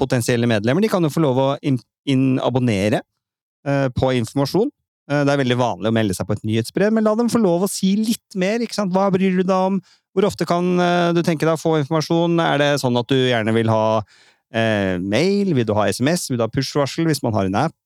potensielle 0.00 0.48
medlemmer 0.48 0.80
de 0.80 0.88
kan 0.88 1.04
jo 1.04 1.10
få 1.12 1.20
lov 1.20 1.36
å 1.36 1.48
abonnere 2.40 3.02
på 3.92 4.08
informasjon. 4.22 4.70
Eh, 5.10 5.24
det 5.26 5.32
er 5.32 5.40
veldig 5.42 5.58
vanlig 5.58 5.90
å 5.90 5.96
melde 5.96 6.16
seg 6.16 6.28
på 6.28 6.36
et 6.36 6.44
nyhetsbrev, 6.46 6.92
men 6.94 7.06
la 7.06 7.14
dem 7.18 7.30
få 7.32 7.40
lov 7.42 7.66
å 7.66 7.70
si 7.70 7.94
litt 7.98 8.38
mer. 8.38 8.62
ikke 8.62 8.78
sant? 8.78 8.94
Hva 8.94 9.08
bryr 9.14 9.38
du 9.38 9.42
deg 9.42 9.56
om? 9.56 9.80
Hvor 10.12 10.28
ofte 10.28 10.46
kan 10.48 10.74
eh, 10.80 11.10
du 11.16 11.22
tenke 11.24 11.46
deg 11.46 11.56
å 11.56 11.60
få 11.60 11.78
informasjon? 11.80 12.36
Er 12.44 12.60
det 12.60 12.70
sånn 12.82 12.98
at 13.00 13.08
du 13.08 13.16
gjerne 13.16 13.54
vil 13.56 13.70
ha 13.72 13.84
eh, 14.52 14.98
mail? 15.00 15.54
Vil 15.56 15.68
du 15.68 15.74
ha 15.78 15.88
SMS? 15.88 16.28
Vil 16.30 16.40
du 16.40 16.44
ha 16.44 16.52
push-varsel 16.52 17.08
hvis 17.08 17.22
man 17.24 17.34
har 17.36 17.48
en 17.48 17.60
app? 17.66 17.76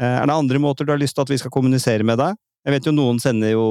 Eh, 0.00 0.16
er 0.20 0.26
det 0.28 0.36
andre 0.36 0.60
måter 0.62 0.86
du 0.86 0.92
har 0.92 1.00
lyst 1.00 1.16
til 1.16 1.24
at 1.24 1.32
vi 1.32 1.40
skal 1.40 1.54
kommunisere 1.54 2.06
med 2.06 2.20
deg? 2.20 2.36
Jeg 2.64 2.76
vet 2.76 2.86
jo 2.88 2.94
noen 2.96 3.18
sender 3.20 3.52
jo 3.52 3.66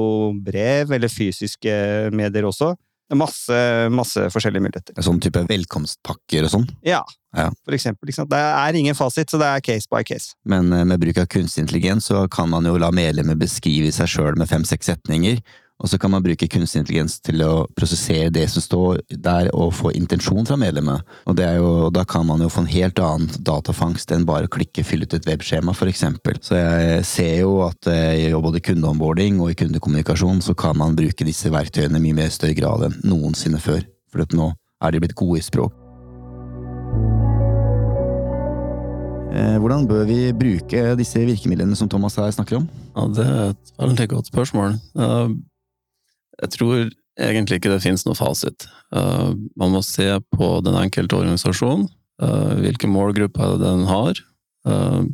brev, 0.46 0.92
eller 0.94 1.10
fysiske 1.10 1.72
medier 2.14 2.46
også. 2.46 2.74
Masse, 3.12 3.56
masse 3.92 4.22
forskjellige 4.32 4.64
muligheter. 4.64 4.96
Sånn 5.04 5.20
type 5.22 5.42
velkomstpakker 5.44 6.46
og 6.46 6.52
sånn? 6.54 6.64
Ja, 6.86 7.02
ja. 7.36 7.50
for 7.60 7.76
eksempel. 7.76 8.08
Det 8.08 8.40
er 8.40 8.78
ingen 8.80 8.96
fasit, 8.96 9.28
så 9.30 9.40
det 9.40 9.50
er 9.50 9.64
case 9.66 9.90
by 9.92 10.00
case. 10.08 10.32
Men 10.48 10.72
eh, 10.72 10.86
med 10.88 11.02
bruk 11.02 11.20
av 11.20 11.28
kunstig 11.30 11.66
intelligens 11.66 12.08
så 12.08 12.24
kan 12.32 12.48
man 12.50 12.64
jo 12.64 12.78
la 12.80 12.88
medlemmer 12.94 13.36
beskrive 13.38 13.92
seg 13.92 14.08
sjøl 14.08 14.40
med 14.40 14.48
fem-seks 14.48 14.88
setninger, 14.88 15.42
og 15.82 15.90
så 15.90 15.98
kan 15.98 16.12
man 16.14 16.22
bruke 16.22 16.46
kunstig 16.48 16.80
intelligens 16.80 17.16
til 17.24 17.42
å 17.42 17.66
prosessere 17.74 18.30
det 18.32 18.44
som 18.52 18.62
står 18.62 19.00
der, 19.10 19.50
og 19.52 19.74
få 19.74 19.90
intensjon 19.98 20.46
fra 20.46 20.56
medlemmet. 20.60 21.02
Og 21.26 21.40
jo, 21.42 21.70
da 21.94 22.04
kan 22.08 22.26
man 22.28 22.40
jo 22.44 22.50
få 22.52 22.62
en 22.62 22.70
helt 22.70 23.00
annen 23.02 23.28
datafangst 23.44 24.14
enn 24.14 24.26
bare 24.28 24.46
å 24.46 24.54
klikke 24.54 24.86
fylle 24.86 25.08
ut 25.08 25.16
et 25.18 25.26
webskjema, 25.28 25.74
f.eks. 25.74 26.04
Så 26.46 26.60
jeg 26.60 27.04
ser 27.08 27.34
jo 27.42 27.58
at 27.66 27.90
eh, 27.90 28.28
i 28.28 28.32
både 28.32 28.62
kundeonboarding 28.64 29.40
og 29.42 29.50
i 29.50 29.58
kundekommunikasjon 29.58 30.44
så 30.46 30.54
kan 30.54 30.78
man 30.78 30.96
bruke 30.96 31.26
disse 31.26 31.50
verktøyene 31.52 32.00
mye 32.00 32.20
mer 32.22 32.30
i 32.30 32.36
større 32.36 32.56
grad 32.56 32.88
enn 32.88 33.00
noensinne 33.04 33.62
før. 33.62 33.82
For 34.14 34.22
nå 34.30 34.52
er 34.84 34.94
de 34.94 35.02
blitt 35.02 35.18
gode 35.18 35.40
i 35.40 35.44
språk. 35.44 35.74
Eh, 39.34 39.56
hvordan 39.58 39.88
bør 39.90 40.04
vi 40.06 40.18
bruke 40.38 40.84
disse 41.00 41.18
virkemidlene 41.26 41.74
som 41.74 41.90
Thomas 41.90 42.14
her 42.20 42.30
snakker 42.30 42.60
om? 42.60 42.70
Ja, 42.94 43.08
Det 43.10 43.26
er 43.26 43.50
et 43.50 43.74
veldig 43.82 44.08
godt 44.14 44.30
spørsmål. 44.30 44.78
Jeg 46.42 46.54
tror 46.56 46.90
egentlig 47.20 47.60
ikke 47.60 47.72
det 47.72 47.82
finnes 47.84 48.04
noe 48.06 48.18
fasit. 48.18 48.66
Uh, 48.94 49.34
man 49.58 49.74
må 49.74 49.82
se 49.86 50.08
på 50.34 50.54
den 50.66 50.78
enkelte 50.78 51.18
organisasjonen, 51.20 51.86
uh, 52.22 52.54
hvilke 52.62 52.90
målgrupper 52.90 53.54
er 53.54 53.60
den 53.62 53.84
har. 53.90 54.18
Uh, 54.66 55.04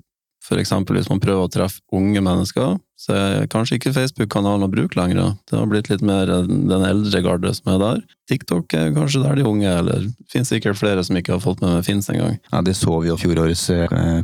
for 0.41 0.59
eksempel 0.59 0.97
hvis 0.97 1.11
man 1.11 1.21
prøver 1.23 1.47
å 1.47 1.53
treffe 1.53 1.83
unge 1.95 2.23
mennesker, 2.25 2.79
så 2.99 3.15
er 3.15 3.51
kanskje 3.53 3.77
ikke 3.77 3.93
Facebook-kanalen 3.95 4.65
å 4.67 4.71
bruke 4.73 4.97
lenger. 4.99 5.37
Det 5.47 5.57
har 5.57 5.69
blitt 5.69 5.91
litt 5.93 6.03
mer 6.05 6.33
den 6.49 6.87
eldre 6.89 7.21
garde 7.25 7.53
som 7.55 7.71
er 7.75 7.79
der. 7.83 8.01
TikTok 8.33 8.75
er 8.77 8.91
kanskje 8.97 9.23
der 9.23 9.39
de 9.39 9.47
unge, 9.47 9.69
eller 9.69 10.09
det 10.09 10.33
finnes 10.33 10.51
sikkert 10.51 10.81
flere 10.81 11.05
som 11.07 11.17
ikke 11.21 11.37
har 11.37 11.45
fått 11.45 11.63
med 11.63 11.77
meg 11.77 11.87
fins 11.87 12.11
engang. 12.13 12.41
Ja, 12.51 12.65
det 12.67 12.75
så 12.81 12.99
vi 12.99 13.13
jo 13.13 13.21
fjorårets 13.21 13.69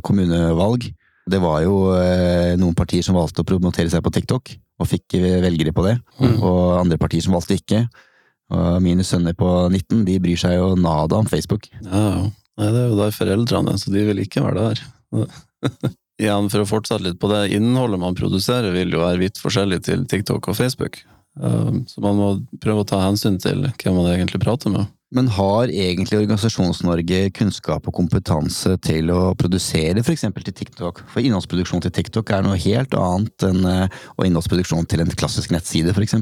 kommunevalg. 0.05 0.89
Det 1.29 1.41
var 1.43 1.61
jo 1.63 1.79
noen 2.59 2.77
partier 2.77 3.05
som 3.05 3.17
valgte 3.17 3.45
å 3.45 3.47
promotere 3.47 3.93
seg 3.93 4.03
på 4.03 4.13
TikTok, 4.17 4.57
og 4.77 4.89
fikk 4.89 5.17
velgere 5.43 5.73
på 5.73 5.85
det. 5.87 5.95
Mm. 6.21 6.37
Og 6.37 6.59
andre 6.77 6.99
partier 7.01 7.23
som 7.25 7.35
valgte 7.37 7.57
ikke. 7.57 7.85
Og 8.53 8.81
mine 8.83 9.03
sønner 9.03 9.35
på 9.37 9.47
19 9.67 10.05
de 10.07 10.17
bryr 10.23 10.39
seg 10.39 10.55
jo 10.55 10.73
nada 10.79 11.19
om 11.19 11.27
Facebook. 11.29 11.67
Ja, 11.83 12.27
Nei, 12.57 12.71
det 12.73 12.79
er 12.81 12.87
jo 12.89 12.97
der 12.97 13.13
foreldrene 13.13 13.77
så 13.77 13.91
de 13.93 14.03
vil 14.07 14.23
ikke 14.23 14.41
være 14.41 14.71
der. 14.71 14.79
Igjen, 16.17 16.47
for 16.49 16.63
å 16.63 16.69
fortsette 16.69 17.05
litt 17.05 17.19
på 17.21 17.29
det, 17.29 17.43
innholdet 17.53 18.01
man 18.01 18.17
produserer 18.17 18.73
vil 18.73 18.95
jo 18.95 19.03
være 19.03 19.21
vidt 19.21 19.37
forskjellig 19.37 19.83
til 19.85 20.07
TikTok 20.09 20.49
og 20.49 20.57
Facebook. 20.57 21.03
Um, 21.37 21.83
så 21.85 22.01
man 22.01 22.17
må 22.17 22.29
prøve 22.63 22.81
å 22.81 22.87
ta 22.89 23.03
hensyn 23.03 23.37
til 23.41 23.67
hvem 23.69 23.99
man 23.99 24.09
egentlig 24.09 24.41
prater 24.41 24.73
med. 24.73 24.89
Men 25.15 25.29
har 25.31 25.71
egentlig 25.71 26.19
Organisasjons-Norge 26.19 27.29
kunnskap 27.37 27.85
og 27.87 27.95
kompetanse 27.95 28.73
til 28.83 29.13
å 29.13 29.31
produsere 29.39 30.03
f.eks. 30.03 30.25
til 30.35 30.57
TikTok? 30.57 31.05
For 31.13 31.23
innholdsproduksjon 31.23 31.85
til 31.85 31.93
TikTok 31.95 32.33
er 32.35 32.43
noe 32.43 32.59
helt 32.59 32.97
annet 32.97 33.47
enn 33.47 33.63
å 33.63 34.27
innholdsproduksjon 34.27 34.89
til 34.91 35.05
en 35.05 35.13
klassisk 35.15 35.55
nettside, 35.55 35.95
f.eks. 35.95 36.17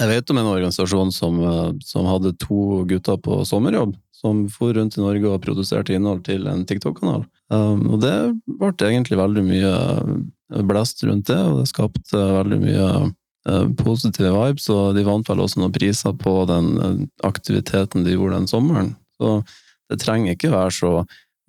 Jeg 0.00 0.08
vet 0.08 0.32
om 0.32 0.40
en 0.40 0.48
organisasjon 0.54 1.12
som, 1.12 1.42
uh, 1.44 1.68
som 1.84 2.08
hadde 2.08 2.32
to 2.40 2.86
gutter 2.88 3.20
på 3.20 3.42
sommerjobb 3.44 3.92
som 4.22 4.44
for 4.50 4.72
rundt 4.76 4.96
i 4.96 5.02
Norge 5.02 5.30
og 5.30 5.42
produserte 5.42 5.96
innhold 5.96 6.22
til 6.28 6.46
en 6.50 6.62
TikTok-kanal. 6.68 7.24
Um, 7.52 7.82
og 7.90 8.02
det 8.04 8.14
ble 8.46 8.70
egentlig 8.88 9.18
veldig 9.18 9.42
mye 9.44 9.72
uh, 9.72 10.62
blest 10.68 11.02
rundt 11.08 11.26
det, 11.30 11.40
og 11.42 11.60
det 11.60 11.70
skapte 11.72 12.20
veldig 12.38 12.60
mye 12.62 12.86
positive 13.78 14.30
vibes, 14.36 14.68
og 14.70 14.94
de 14.96 15.04
vant 15.06 15.28
vel 15.28 15.42
også 15.42 15.62
noen 15.62 15.74
priser 15.74 16.14
på 16.18 16.34
den 16.50 16.72
uh, 16.78 16.98
aktiviteten 17.26 18.06
de 18.06 18.14
gjorde 18.14 18.38
den 18.38 18.50
sommeren. 18.50 18.92
Så 19.18 19.40
det 19.90 19.98
trenger 20.02 20.36
ikke 20.36 20.52
være 20.52 20.74
så 20.74 20.92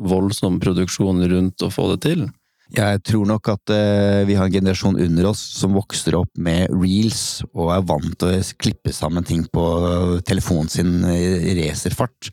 voldsom 0.03 0.59
produksjon 0.63 1.21
rundt 1.29 1.63
å 1.63 1.71
få 1.73 1.91
det 1.93 1.99
til. 2.07 2.25
Jeg 2.73 3.03
tror 3.05 3.27
nok 3.29 3.51
at 3.51 3.69
eh, 3.75 4.23
vi 4.25 4.33
har 4.33 4.47
en 4.47 4.55
generasjon 4.55 4.97
under 5.03 5.27
oss 5.29 5.41
som 5.59 5.75
vokser 5.77 6.15
opp 6.17 6.31
med 6.41 6.71
reels 6.73 7.43
og 7.51 7.69
er 7.75 7.83
vant 7.85 8.15
til 8.17 8.31
å 8.33 8.55
klippe 8.57 8.93
sammen 8.95 9.25
ting 9.27 9.43
på 9.53 9.65
telefonen 10.25 10.71
sin 10.71 10.95
i 11.05 11.53
racerfart. 11.59 12.31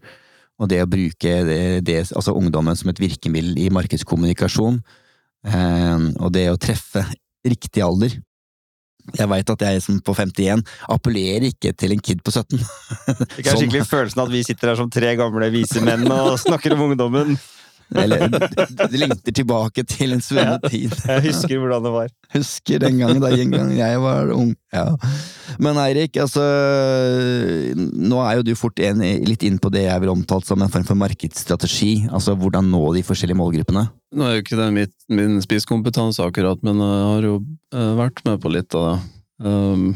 Og 0.61 0.71
det 0.73 0.81
å 0.81 0.89
bruke 0.89 1.35
det, 1.45 1.61
det, 1.85 1.99
altså 2.17 2.33
ungdommen 2.37 2.79
som 2.79 2.89
et 2.93 3.03
virkemiddel 3.03 3.61
i 3.61 3.69
markedskommunikasjon, 3.75 4.81
eh, 5.45 6.09
og 6.17 6.33
det 6.33 6.49
å 6.49 6.59
treffe 6.61 7.05
riktig 7.45 7.85
alder 7.85 8.17
Jeg 9.19 9.31
veit 9.31 9.55
at 9.55 9.65
jeg 9.67 9.85
som 9.85 10.01
på 10.05 10.15
51 10.17 10.65
appellerer 10.93 11.49
ikke 11.51 11.73
til 11.77 11.95
en 11.95 12.03
kid 12.03 12.23
på 12.25 12.35
17. 12.35 12.59
Det 12.59 13.47
er 13.47 13.57
skikkelig 13.57 13.87
følelsen 13.95 14.25
at 14.25 14.33
vi 14.33 14.45
sitter 14.47 14.73
her 14.73 14.81
som 14.81 14.91
tre 14.93 15.15
gamle 15.19 15.51
vise 15.55 15.83
menn 15.85 16.07
og 16.11 16.37
snakker 16.43 16.77
om 16.77 16.91
ungdommen. 16.91 17.39
Eller 17.99 18.29
det 18.31 18.99
lengter 19.01 19.35
tilbake 19.35 19.85
til 19.89 20.15
en 20.15 20.23
svunnet 20.23 20.67
tid. 20.71 20.95
Jeg 21.09 21.25
husker 21.27 21.59
hvordan 21.59 21.87
det 21.87 21.93
var. 21.95 22.11
Husker 22.35 22.83
den 22.83 23.01
gangen 23.01 23.23
da 23.23 23.31
en 23.35 23.55
gang 23.55 23.71
jeg 23.75 24.01
var 24.03 24.31
ung. 24.35 24.53
Ja. 24.71 24.85
Men 25.59 25.79
Eirik, 25.83 26.15
altså 26.23 26.45
Nå 27.75 28.21
er 28.23 28.39
jo 28.39 28.45
du 28.47 28.53
fort 28.59 28.79
en, 28.85 29.03
litt 29.27 29.43
inn 29.47 29.59
på 29.59 29.73
det 29.75 29.83
jeg 29.89 30.03
vil 30.05 30.13
omtalt 30.13 30.47
som 30.47 30.63
en 30.63 30.71
form 30.71 30.87
for 30.87 31.01
markedsstrategi. 31.01 32.07
Altså 32.11 32.37
hvordan 32.39 32.71
nå 32.71 32.83
de 32.95 33.03
forskjellige 33.07 33.41
målgruppene. 33.41 33.89
Nå 34.15 34.27
er 34.27 34.37
jo 34.37 34.45
ikke 34.45 34.61
det 34.61 34.69
mitt, 34.77 34.95
min 35.11 35.41
spisskompetanse 35.43 36.23
akkurat, 36.23 36.63
men 36.67 36.79
jeg 36.83 37.09
har 37.09 37.27
jo 37.27 37.35
eh, 37.75 37.91
vært 37.99 38.23
med 38.27 38.41
på 38.43 38.55
litt 38.55 38.79
av 38.79 38.87
det. 38.93 39.01
Um, 39.41 39.91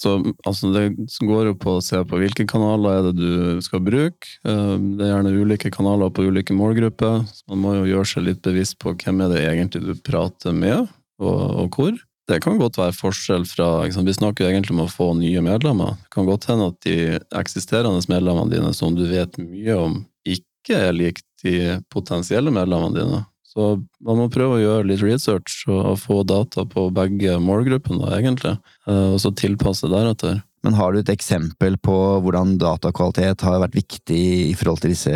så 0.00 0.14
altså, 0.48 0.70
det 0.72 0.84
går 1.28 1.50
jo 1.50 1.56
på 1.60 1.76
å 1.76 1.82
se 1.84 1.98
på 2.08 2.20
hvilke 2.22 2.46
kanaler 2.48 3.00
er 3.00 3.08
det 3.10 3.16
du 3.20 3.64
skal 3.64 3.82
bruke. 3.84 4.30
Eh, 4.48 4.76
det 4.96 5.04
er 5.04 5.12
gjerne 5.12 5.34
ulike 5.36 5.72
kanaler 5.74 6.12
på 6.14 6.24
ulike 6.24 6.56
målgrupper. 6.56 7.26
Så 7.28 7.44
man 7.52 7.60
må 7.64 7.74
jo 7.76 7.90
gjøre 7.90 8.08
seg 8.08 8.24
litt 8.24 8.40
bevisst 8.46 8.78
på 8.80 8.94
hvem 8.96 9.20
er 9.26 9.34
det 9.34 9.42
egentlig 9.50 9.82
du 9.84 9.92
prater 10.06 10.56
med, 10.56 10.88
og, 11.20 11.42
og 11.66 11.76
hvor. 11.76 11.98
Det 12.30 12.38
kan 12.44 12.60
godt 12.60 12.78
være 12.78 12.94
forskjell 12.94 13.44
fra 13.50 13.68
liksom, 13.82 14.06
Vi 14.06 14.14
snakker 14.14 14.44
jo 14.44 14.52
egentlig 14.52 14.76
om 14.76 14.84
å 14.84 14.90
få 14.90 15.10
nye 15.18 15.42
medlemmer. 15.44 15.98
Det 16.00 16.14
kan 16.14 16.28
godt 16.28 16.46
hende 16.48 16.70
at 16.70 16.78
de 16.86 16.96
eksisterende 17.36 18.00
medlemmene 18.08 18.54
dine 18.54 18.70
som 18.76 18.94
du 18.96 19.04
vet 19.10 19.36
mye 19.42 19.76
om, 19.76 19.98
ikke 20.24 20.78
er 20.78 20.96
lik 20.96 21.20
de 21.42 21.80
potensielle 21.92 22.52
medlemmene 22.54 22.96
dine. 22.96 23.20
Så 23.50 23.72
man 24.06 24.20
må 24.20 24.28
prøve 24.30 24.58
å 24.58 24.62
gjøre 24.62 24.86
litt 24.86 25.02
research 25.02 25.64
og 25.70 25.98
få 25.98 26.20
data 26.22 26.62
på 26.70 26.86
begge 26.94 27.34
målgruppene, 27.42 28.12
egentlig, 28.20 28.54
eh, 28.86 29.08
og 29.10 29.18
så 29.22 29.34
tilpasse 29.34 29.90
deretter. 29.90 30.38
Men 30.62 30.76
har 30.76 30.92
du 30.92 31.00
et 31.00 31.12
eksempel 31.12 31.78
på 31.80 31.96
hvordan 32.22 32.58
datakvalitet 32.60 33.42
har 33.46 33.62
vært 33.62 33.78
viktig 33.78 34.20
i 34.50 34.56
forhold 34.58 34.82
til 34.82 34.92
disse 34.92 35.14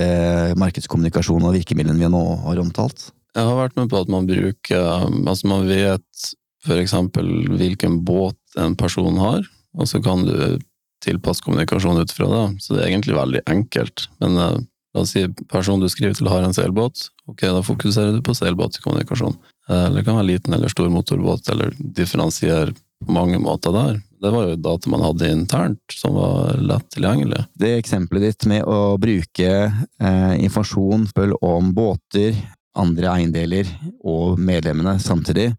markedskommunikasjon 0.59 1.45
og 1.45 1.55
virkemidlene 1.59 2.01
vi 2.01 2.11
nå 2.11 2.23
har 2.47 2.63
omtalt? 2.63 3.11
Jeg 3.35 3.45
har 3.45 3.59
vært 3.59 3.77
med 3.77 3.91
på 3.91 4.01
at 4.01 4.11
man 4.13 4.29
bruker 4.31 4.85
Altså, 5.05 5.51
man 5.51 5.67
vet 5.69 6.31
eksempel 6.73 7.29
hvilken 7.59 8.01
båt 8.07 8.39
en 8.57 8.77
person 8.79 9.19
har, 9.21 9.45
og 9.77 9.91
så 9.91 10.01
kan 10.03 10.23
du 10.25 10.61
tilpasse 11.05 11.45
kommunikasjon 11.45 12.01
ut 12.01 12.15
fra 12.15 12.29
det. 12.31 12.45
Så 12.65 12.75
det 12.75 12.85
er 12.85 12.93
egentlig 12.93 13.19
veldig 13.19 13.43
enkelt. 13.51 14.07
Men 14.23 14.39
eh, 14.41 14.63
La 14.95 15.03
oss 15.03 15.13
si 15.15 15.27
personen 15.51 15.83
du 15.83 15.91
skriver 15.91 16.15
til 16.15 16.31
har 16.31 16.47
en 16.47 16.55
seilbåt. 16.55 17.09
Ok, 17.27 17.43
da 17.43 17.63
fokuserer 17.67 18.15
du 18.15 18.23
på 18.23 18.35
seilbåtkommunikasjon. 18.37 19.37
Eller 19.69 20.01
det 20.01 20.07
kan 20.07 20.19
være 20.19 20.29
liten 20.29 20.55
eller 20.55 20.71
stor 20.71 20.91
motorbåt, 20.93 21.49
eller 21.51 21.73
differensier 21.79 22.71
på 23.05 23.13
mange 23.13 23.41
måter 23.43 23.75
der. 23.75 23.99
Det 24.23 24.31
var 24.33 24.47
jo 24.49 24.61
data 24.61 24.91
man 24.93 25.05
hadde 25.05 25.33
internt, 25.33 25.83
som 25.93 26.15
var 26.17 26.55
lett 26.63 26.87
tilgjengelig. 26.95 27.43
Det 27.59 27.75
eksempelet 27.79 28.29
ditt 28.29 28.47
med 28.49 28.65
å 28.65 28.95
bruke 29.01 29.51
eh, 29.69 30.35
informasjon 30.45 31.09
om 31.43 31.75
båter, 31.77 32.39
andre 32.75 33.11
eiendeler 33.13 33.69
og 34.03 34.41
medlemmene 34.41 34.97
samtidig, 35.03 35.53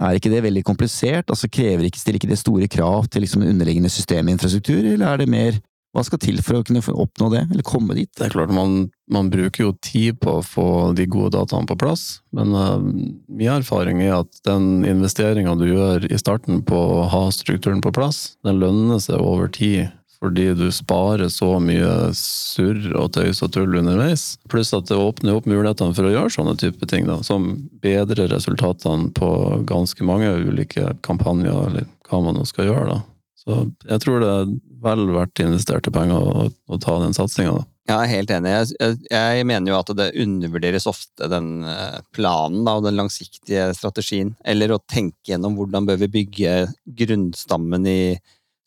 er 0.00 0.16
ikke 0.16 0.30
det 0.32 0.44
veldig 0.46 0.62
komplisert? 0.64 1.28
Altså 1.28 1.50
krever 1.52 1.84
ikke, 1.84 2.00
Stiller 2.00 2.20
ikke 2.20 2.30
det 2.30 2.40
store 2.40 2.68
krav 2.70 3.10
til 3.12 3.26
liksom 3.26 3.44
underliggende 3.44 3.90
systeminfrastruktur, 3.92 4.80
eller 4.94 5.06
er 5.10 5.20
det 5.20 5.28
mer 5.28 5.58
hva 5.92 6.04
skal 6.06 6.20
til 6.22 6.40
for 6.40 6.58
å 6.58 6.64
kunne 6.64 6.80
oppnå 6.80 7.28
det, 7.34 7.42
eller 7.52 7.66
komme 7.66 7.96
dit? 7.96 8.08
Det 8.16 8.26
er 8.26 8.34
klart, 8.34 8.52
man, 8.54 8.88
man 9.12 9.28
bruker 9.32 9.66
jo 9.66 9.72
tid 9.84 10.20
på 10.24 10.38
å 10.38 10.44
få 10.44 10.66
de 10.96 11.04
gode 11.10 11.34
dataene 11.36 11.68
på 11.68 11.76
plass, 11.82 12.22
men 12.32 12.54
uh, 12.56 12.78
min 12.80 13.52
erfaring 13.52 14.00
er 14.04 14.22
at 14.22 14.40
den 14.48 14.86
investeringa 14.88 15.54
du 15.60 15.66
gjør 15.68 16.08
i 16.08 16.20
starten 16.20 16.62
på 16.64 16.78
å 16.96 17.08
ha 17.12 17.26
strukturen 17.34 17.84
på 17.84 17.92
plass, 17.92 18.38
den 18.46 18.62
lønner 18.62 19.02
seg 19.04 19.20
over 19.20 19.52
tid. 19.52 19.92
Fordi 20.22 20.52
du 20.54 20.68
sparer 20.70 21.26
så 21.34 21.56
mye 21.58 22.12
surr 22.14 22.92
og 22.94 23.08
tøys 23.16 23.40
og 23.42 23.50
tull 23.56 23.74
underveis. 23.80 24.36
Pluss 24.52 24.70
at 24.76 24.86
det 24.86 24.94
åpner 24.94 25.34
opp 25.34 25.48
mulighetene 25.50 25.96
for 25.98 26.06
å 26.06 26.12
gjøre 26.12 26.30
sånne 26.30 26.54
type 26.62 26.86
ting, 26.86 27.08
da, 27.10 27.18
som 27.26 27.48
bedrer 27.82 28.30
resultatene 28.30 29.10
på 29.18 29.32
ganske 29.66 30.06
mange 30.06 30.30
ulike 30.46 30.94
kampanjer, 31.02 31.66
eller 31.66 31.90
hva 32.06 32.22
man 32.22 32.38
nå 32.38 32.46
skal 32.46 32.70
gjøre. 32.70 32.86
da. 32.92 33.00
Så 33.42 33.58
jeg 33.88 34.02
tror 34.04 34.22
det 34.22 34.30
er 34.30 34.50
vel 34.82 35.04
verdt 35.14 35.42
investerte 35.42 35.92
penger 35.94 36.22
å, 36.22 36.48
å 36.48 36.80
ta 36.82 36.98
den 37.02 37.14
satsinga. 37.16 37.62
Ja, 37.90 37.96
jeg 37.98 38.02
er 38.04 38.12
helt 38.12 38.30
enig. 38.36 38.52
Jeg, 38.78 38.98
jeg, 39.10 39.46
mener 39.50 39.72
jo 39.72 39.78
at 39.80 39.90
det 39.98 40.12
undervurderes 40.22 40.86
ofte 40.86 41.26
den 41.30 41.64
eh, 41.66 41.98
planen 42.14 42.62
da, 42.66 42.76
og 42.78 42.86
den 42.86 43.00
langsiktige 43.00 43.72
strategien. 43.74 44.36
Eller 44.46 44.70
å 44.70 44.82
tenke 44.86 45.32
gjennom 45.32 45.56
hvordan 45.58 45.88
bør 45.88 45.98
vi 46.04 46.12
bygge 46.20 46.54
grunnstammen 47.02 47.88
i 47.90 48.02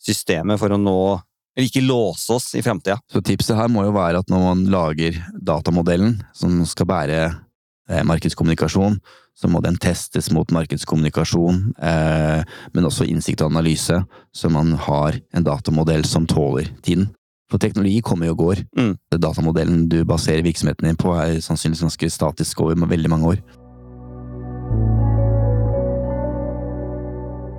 systemet 0.04 0.60
for 0.62 0.76
å 0.76 0.82
nå 0.82 1.00
eller 1.56 1.70
ikke 1.70 1.86
låse 1.86 2.34
oss 2.36 2.50
i 2.60 2.62
framtida. 2.64 2.98
Så 3.08 3.22
tipset 3.24 3.56
her 3.56 3.70
må 3.72 3.86
jo 3.86 3.94
være 3.96 4.20
at 4.20 4.32
når 4.32 4.42
man 4.44 4.64
lager 4.74 5.16
datamodellen 5.40 6.18
som 6.36 6.58
skal 6.68 6.90
bære 6.90 7.20
markedskommunikasjon, 7.88 9.00
så 9.36 9.50
må 9.52 9.62
den 9.62 9.78
testes 9.82 10.32
mot 10.34 10.52
markedskommunikasjon, 10.56 11.62
eh, 11.78 12.42
men 12.74 12.88
også 12.88 13.08
innsikt 13.10 13.44
og 13.44 13.52
analyse, 13.52 14.00
så 14.34 14.52
man 14.52 14.74
har 14.88 15.20
en 15.36 15.46
datamodell 15.46 16.06
som 16.08 16.28
tåler 16.28 16.72
tiden. 16.82 17.10
For 17.52 17.62
teknologi 17.62 18.00
kommer 18.02 18.32
og 18.32 18.40
går. 18.40 18.64
Mm. 18.78 18.96
Datamodellen 19.22 19.84
du 19.90 20.00
baserer 20.08 20.42
virksomheten 20.46 20.88
din 20.88 20.98
på, 20.98 21.14
er 21.14 21.44
sannsynligvis 21.46 21.86
ganske 21.86 22.10
statisk 22.10 22.64
over 22.64 22.88
veldig 22.90 23.12
mange 23.12 23.36
år. 23.36 23.44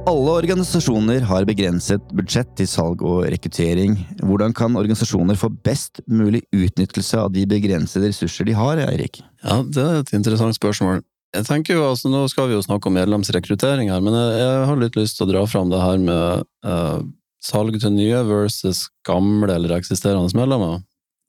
Alle 0.06 0.30
organisasjoner 0.38 1.24
har 1.26 1.44
begrenset 1.48 2.12
budsjett 2.14 2.52
til 2.54 2.68
salg 2.70 3.00
og 3.02 3.24
rekruttering. 3.26 3.96
Hvordan 4.22 4.52
kan 4.54 4.78
organisasjoner 4.78 5.34
få 5.34 5.48
best 5.66 5.98
mulig 6.06 6.44
utnyttelse 6.54 7.18
av 7.24 7.32
de 7.34 7.42
begrensede 7.50 8.12
ressurser 8.12 8.46
de 8.46 8.54
har, 8.54 8.78
Eirik? 8.84 9.18
Ja, 9.42 9.64
det 9.66 9.82
er 9.82 9.98
et 10.04 10.12
interessant 10.14 10.54
spørsmål. 10.54 11.02
Jeg 11.34 11.48
tenker 11.48 11.74
jo, 11.74 11.88
altså 11.88 12.12
Nå 12.12 12.22
skal 12.30 12.46
vi 12.46 12.54
jo 12.54 12.62
snakke 12.62 12.86
om 12.86 12.94
medlemsrekruttering 12.94 13.90
her, 13.90 14.04
men 14.04 14.14
jeg, 14.14 14.38
jeg 14.44 14.68
har 14.70 14.78
litt 14.84 15.00
lyst 15.00 15.18
til 15.18 15.26
å 15.26 15.32
dra 15.32 15.42
fram 15.50 15.74
det 15.74 15.82
her 15.82 15.98
med 15.98 16.46
uh, 16.70 17.02
salg 17.42 17.74
til 17.82 17.96
nye 17.98 18.22
versus 18.30 18.86
gamle 19.08 19.50
eller 19.58 19.74
eksisterende 19.80 20.30
medlemmer. 20.38 20.84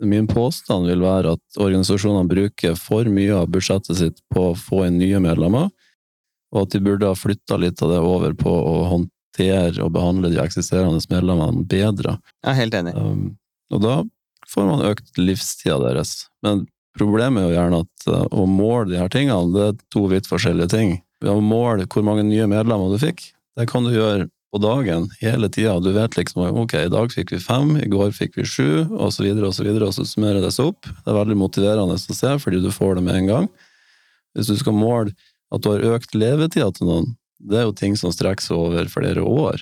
Min 0.05 0.29
påstand 0.29 0.86
vil 0.86 1.01
være 1.01 1.34
at 1.34 1.57
organisasjonene 1.57 2.29
bruker 2.29 2.77
for 2.77 3.10
mye 3.10 3.41
av 3.41 3.50
budsjettet 3.50 3.98
sitt 4.03 4.22
på 4.29 4.51
å 4.51 4.57
få 4.57 4.86
inn 4.86 5.01
nye 5.01 5.17
medlemmer, 5.24 5.72
og 6.53 6.63
at 6.63 6.75
de 6.75 6.83
burde 6.83 7.09
ha 7.09 7.17
flytta 7.17 7.59
litt 7.59 7.81
av 7.83 7.91
det 7.91 7.99
over 8.03 8.35
på 8.37 8.51
å 8.51 8.75
håndtere 8.91 9.83
og 9.83 9.93
behandle 9.95 10.31
de 10.33 10.39
eksisterende 10.41 11.01
medlemmene 11.11 11.65
bedre. 11.67 12.17
Jeg 12.43 12.53
er 12.53 12.59
helt 12.61 12.77
enig. 12.79 12.95
Um, 12.95 13.35
og 13.73 13.83
da 13.83 13.97
får 14.47 14.69
man 14.69 14.85
økt 14.87 15.19
livstida 15.19 15.79
deres. 15.83 16.29
Men 16.45 16.65
problemet 16.97 17.43
er 17.43 17.49
jo 17.49 17.57
gjerne 17.57 17.83
at 17.83 18.07
uh, 18.09 18.23
å 18.31 18.47
måle 18.49 18.93
de 18.93 19.01
her 19.01 19.11
tingene, 19.13 19.51
det 19.55 19.67
er 19.67 19.83
to 19.93 20.07
vidt 20.11 20.29
forskjellige 20.29 20.71
ting. 20.73 20.97
Ved 21.23 21.33
å 21.33 21.43
måle 21.43 21.87
hvor 21.91 22.05
mange 22.05 22.25
nye 22.27 22.47
medlemmer 22.49 22.93
du 22.93 22.99
fikk, 23.01 23.29
det 23.57 23.67
kan 23.69 23.85
du 23.85 23.91
gjøre 23.95 24.29
på 24.53 24.61
dagen 24.63 25.09
hele 25.19 25.49
tida. 25.51 25.75
Du 25.83 25.91
vet 25.91 26.15
liksom 26.17 26.45
ok, 26.63 26.73
i 26.85 26.91
dag 26.91 27.11
fikk 27.13 27.33
vi 27.35 27.39
fem, 27.43 27.75
i 27.81 27.89
går 27.91 28.13
fikk 28.15 28.37
vi 28.39 28.45
sju, 28.47 28.87
og 28.95 29.11
så 29.13 29.25
videre 29.25 29.49
og 29.49 29.55
så 29.57 29.65
videre, 29.67 29.89
og 29.89 29.95
så 29.97 30.05
summerer 30.07 30.41
det 30.43 30.53
seg 30.55 30.71
opp. 30.71 30.87
Det 30.87 31.11
er 31.11 31.17
veldig 31.19 31.39
motiverende 31.39 31.97
å 31.97 32.19
se, 32.19 32.35
fordi 32.41 32.61
du 32.63 32.71
får 32.73 32.97
det 32.97 33.07
med 33.09 33.21
en 33.21 33.31
gang. 33.31 33.49
Hvis 34.37 34.51
du 34.53 34.57
skal 34.59 34.77
måle 34.77 35.15
at 35.53 35.63
du 35.63 35.71
har 35.71 35.85
økt 35.95 36.15
levetida 36.17 36.69
til 36.75 36.89
noen, 36.89 37.09
det 37.37 37.59
er 37.59 37.67
jo 37.67 37.75
ting 37.77 37.95
som 37.99 38.13
strekker 38.13 38.43
seg 38.43 38.57
over 38.57 38.89
flere 38.91 39.23
år. 39.23 39.61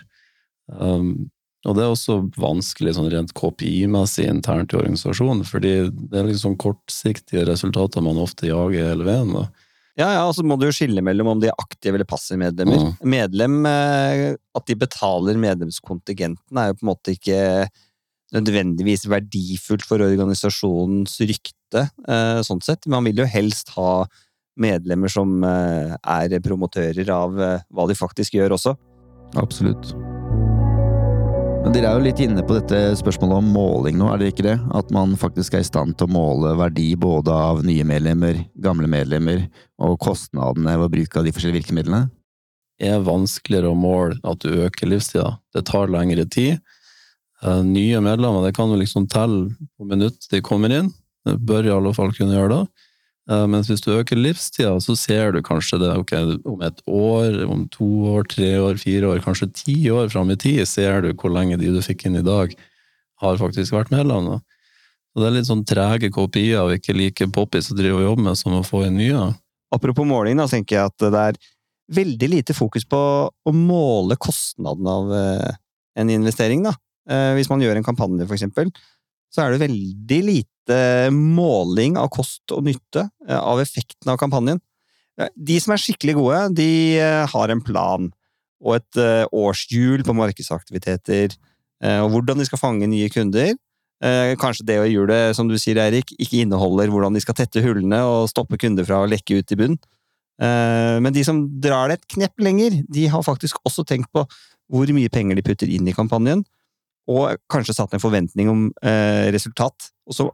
Um, 0.71 1.29
og 1.65 1.75
det 1.77 1.83
er 1.83 1.91
også 1.91 2.19
vanskelig 2.37 2.93
sånn 2.95 3.09
rent 3.09 3.33
KPI-messig 3.37 4.27
internt 4.29 4.73
i 4.73 4.79
organisasjonen, 4.79 5.41
fordi 5.49 5.73
det 5.89 6.19
er 6.19 6.27
liksom 6.29 6.57
kortsiktige 6.61 7.45
resultater 7.49 8.05
man 8.05 8.21
ofte 8.21 8.51
jager 8.51 8.91
hele 8.91 9.07
veien. 9.07 9.33
da. 9.33 9.47
Ja, 9.95 10.09
ja, 10.11 10.21
og 10.27 10.35
så 10.35 10.43
må 10.43 10.57
du 10.59 10.67
jo 10.67 10.75
skille 10.75 11.01
mellom 11.05 11.31
om 11.31 11.41
de 11.41 11.47
er 11.49 11.61
aktive 11.61 11.97
eller 11.97 12.07
passive 12.07 12.37
medlemmer. 12.41 12.81
Mm. 12.83 12.93
Medlem, 13.15 13.57
eh, 13.69 14.35
At 14.55 14.67
de 14.67 14.75
betaler 14.75 15.39
medlemskontingenten 15.39 16.59
er 16.59 16.69
jo 16.69 16.77
på 16.77 16.85
en 16.85 16.91
måte 16.91 17.15
ikke 17.15 17.39
nødvendigvis 18.35 19.07
verdifullt 19.07 19.85
for 19.87 20.03
organisasjonens 20.03 21.15
rykte, 21.23 21.89
eh, 22.07 22.41
sånn 22.43 22.61
sett. 22.61 22.85
Man 22.87 23.05
vil 23.07 23.23
jo 23.23 23.25
helst 23.25 23.71
ha 23.77 24.05
medlemmer 24.59 25.12
som 25.12 25.43
eh, 25.43 25.95
er 25.95 26.39
promotører 26.43 27.09
av 27.13 27.39
eh, 27.41 27.63
hva 27.69 27.88
de 27.89 27.97
faktisk 27.97 28.38
gjør 28.38 28.57
også. 28.57 28.75
Absolutt. 29.39 29.93
Men 31.65 31.74
dere 31.74 31.89
er 31.89 31.97
jo 31.97 32.05
litt 32.05 32.19
inne 32.21 32.43
på 32.45 32.59
dette 32.59 32.79
spørsmålet 33.00 33.39
om 33.41 33.47
måling 33.55 33.95
nå, 33.97 34.12
er 34.13 34.21
dere 34.21 34.33
ikke 34.33 34.45
det? 34.45 34.59
At 34.77 34.91
man 34.93 35.15
faktisk 35.17 35.55
er 35.57 35.63
i 35.63 35.65
stand 35.65 35.95
til 35.97 36.05
å 36.05 36.13
måle 36.13 36.51
verdi 36.59 36.91
både 36.93 37.33
av 37.33 37.63
nye 37.65 37.88
medlemmer, 37.88 38.38
gamle 38.62 38.85
medlemmer, 38.91 39.47
og 39.81 39.97
kostnadene 40.03 40.75
ved 40.83 40.93
bruk 40.93 41.17
av 41.17 41.25
de 41.25 41.33
forskjellige 41.33 41.63
virkemidlene? 41.63 42.03
Det 42.77 42.91
er 42.91 43.01
vanskeligere 43.07 43.71
å 43.71 43.79
måle 43.79 44.19
at 44.27 44.45
du 44.45 44.62
øker 44.67 44.91
livstida. 44.91 45.39
Det 45.55 45.65
tar 45.65 45.89
lengre 45.89 46.27
tid. 46.29 46.62
Eh, 47.41 47.63
Nye 47.65 48.01
medlemmer 48.03 48.45
det 48.45 48.53
kan 48.57 48.69
du 48.69 48.77
liksom 48.77 49.09
telle 49.09 49.50
på 49.74 49.89
minutt 49.89 50.29
de 50.31 50.43
kommer 50.45 50.69
inn. 50.69 50.93
Det 51.25 51.39
bør 51.41 51.65
i 51.65 51.74
alle 51.74 51.95
fall 51.97 52.13
kunne 52.13 52.35
gjøre 52.38 52.59
det. 52.59 52.84
Eh, 53.32 53.46
Mens 53.50 53.70
hvis 53.72 53.82
du 53.82 53.91
øker 53.96 54.20
livstida, 54.20 54.75
så 54.84 54.96
ser 55.00 55.34
du 55.34 55.41
kanskje 55.46 55.79
det 55.82 55.91
okay, 55.98 56.36
om 56.46 56.62
et 56.65 56.82
år, 56.86 57.39
om 57.50 57.65
to 57.74 57.88
år, 58.13 58.27
tre 58.29 58.51
år, 58.62 58.77
fire 58.82 59.10
år, 59.13 59.24
kanskje 59.25 59.50
ti 59.53 59.77
år 59.89 60.12
fram 60.13 60.29
i 60.34 60.38
tid, 60.38 60.62
ser 60.70 61.01
du 61.01 61.13
hvor 61.13 61.34
lenge 61.34 61.58
de 61.62 61.74
du 61.74 61.82
fikk 61.86 62.05
inn 62.05 62.20
i 62.22 62.25
dag, 62.25 62.53
har 63.24 63.41
faktisk 63.41 63.74
vært 63.74 63.94
medlem. 63.94 64.38
Så 65.15 65.24
Det 65.24 65.27
er 65.29 65.36
litt 65.38 65.50
sånn 65.50 65.65
trege 65.65 66.12
kopier 66.12 66.67
og 66.67 66.75
ikke 66.75 66.94
like 66.94 67.27
poppis 67.34 67.72
å 67.72 67.77
drive 67.77 68.01
og 68.01 68.08
jobbe 68.10 68.29
med 68.29 68.38
som 68.38 68.58
å 68.58 68.65
få 68.67 68.86
inn 68.86 69.00
nye. 69.00 69.29
Apropos 69.74 70.05
måling, 70.08 70.38
da 70.38 70.48
tenker 70.51 70.77
jeg 70.77 70.91
at 70.91 71.05
det 71.12 71.22
er 71.22 71.39
veldig 71.96 72.29
lite 72.29 72.53
fokus 72.58 72.86
på 72.89 73.00
å 73.29 73.53
måle 73.53 74.17
kostnaden 74.22 74.88
av 74.89 75.13
eh, 75.15 75.55
en 76.01 76.12
investering. 76.13 76.65
da. 76.65 76.75
Eh, 77.10 77.34
Hvis 77.38 77.50
man 77.50 77.63
gjør 77.63 77.79
en 77.79 77.88
kampanje, 77.88 78.27
for 78.27 78.38
eksempel, 78.38 78.70
så 79.35 79.43
er 79.43 79.53
det 79.53 79.65
veldig 79.65 80.21
lite 80.29 80.77
måling 81.13 81.99
av 81.99 82.07
kost 82.13 82.53
og 82.55 82.63
nytte 82.65 83.05
eh, 83.27 83.37
av 83.37 83.59
effekten 83.61 84.13
av 84.13 84.19
kampanjen. 84.21 84.61
Eh, 85.19 85.31
De 85.35 85.59
som 85.61 85.75
er 85.75 85.81
skikkelig 85.81 86.15
gode, 86.17 86.39
de 86.61 86.69
eh, 87.01 87.25
har 87.31 87.51
en 87.51 87.63
plan 87.63 88.07
og 88.65 88.77
et 88.79 88.98
årshjul 89.35 90.01
på 90.07 90.13
markedsaktiviteter, 90.15 91.35
og 92.01 92.07
hvordan 92.09 92.39
de 92.39 92.45
skal 92.48 92.57
fange 92.57 92.87
nye 92.89 93.09
kunder. 93.13 93.51
Kanskje 94.41 94.65
det 94.65 94.77
hjulet, 94.89 95.35
som 95.37 95.51
du 95.51 95.53
sier, 95.61 95.77
Eirik, 95.83 96.15
ikke 96.17 96.39
inneholder 96.41 96.89
hvordan 96.89 97.13
de 97.13 97.21
skal 97.21 97.35
tette 97.37 97.61
hullene 97.61 98.00
og 98.07 98.31
stoppe 98.31 98.57
kunder 98.57 98.87
fra 98.87 99.03
å 99.03 99.09
lekke 99.11 99.37
ut 99.37 99.53
i 99.53 99.57
bunn. 99.59 99.75
Men 100.39 101.13
de 101.13 101.21
som 101.27 101.43
drar 101.61 101.91
det 101.91 102.00
et 102.00 102.07
knepp 102.15 102.41
lenger, 102.48 102.79
de 102.89 103.05
har 103.11 103.27
faktisk 103.27 103.59
også 103.67 103.85
tenkt 103.85 104.09
på 104.15 104.24
hvor 104.71 104.95
mye 104.95 105.11
penger 105.13 105.37
de 105.37 105.45
putter 105.45 105.69
inn 105.69 105.91
i 105.91 105.93
kampanjen, 105.93 106.41
og 107.11 107.37
kanskje 107.51 107.75
satt 107.77 107.94
en 107.96 108.01
forventning 108.01 108.50
om 108.51 108.68
eh, 108.85 109.29
resultat, 109.35 109.91
og 110.09 110.18
så 110.18 110.27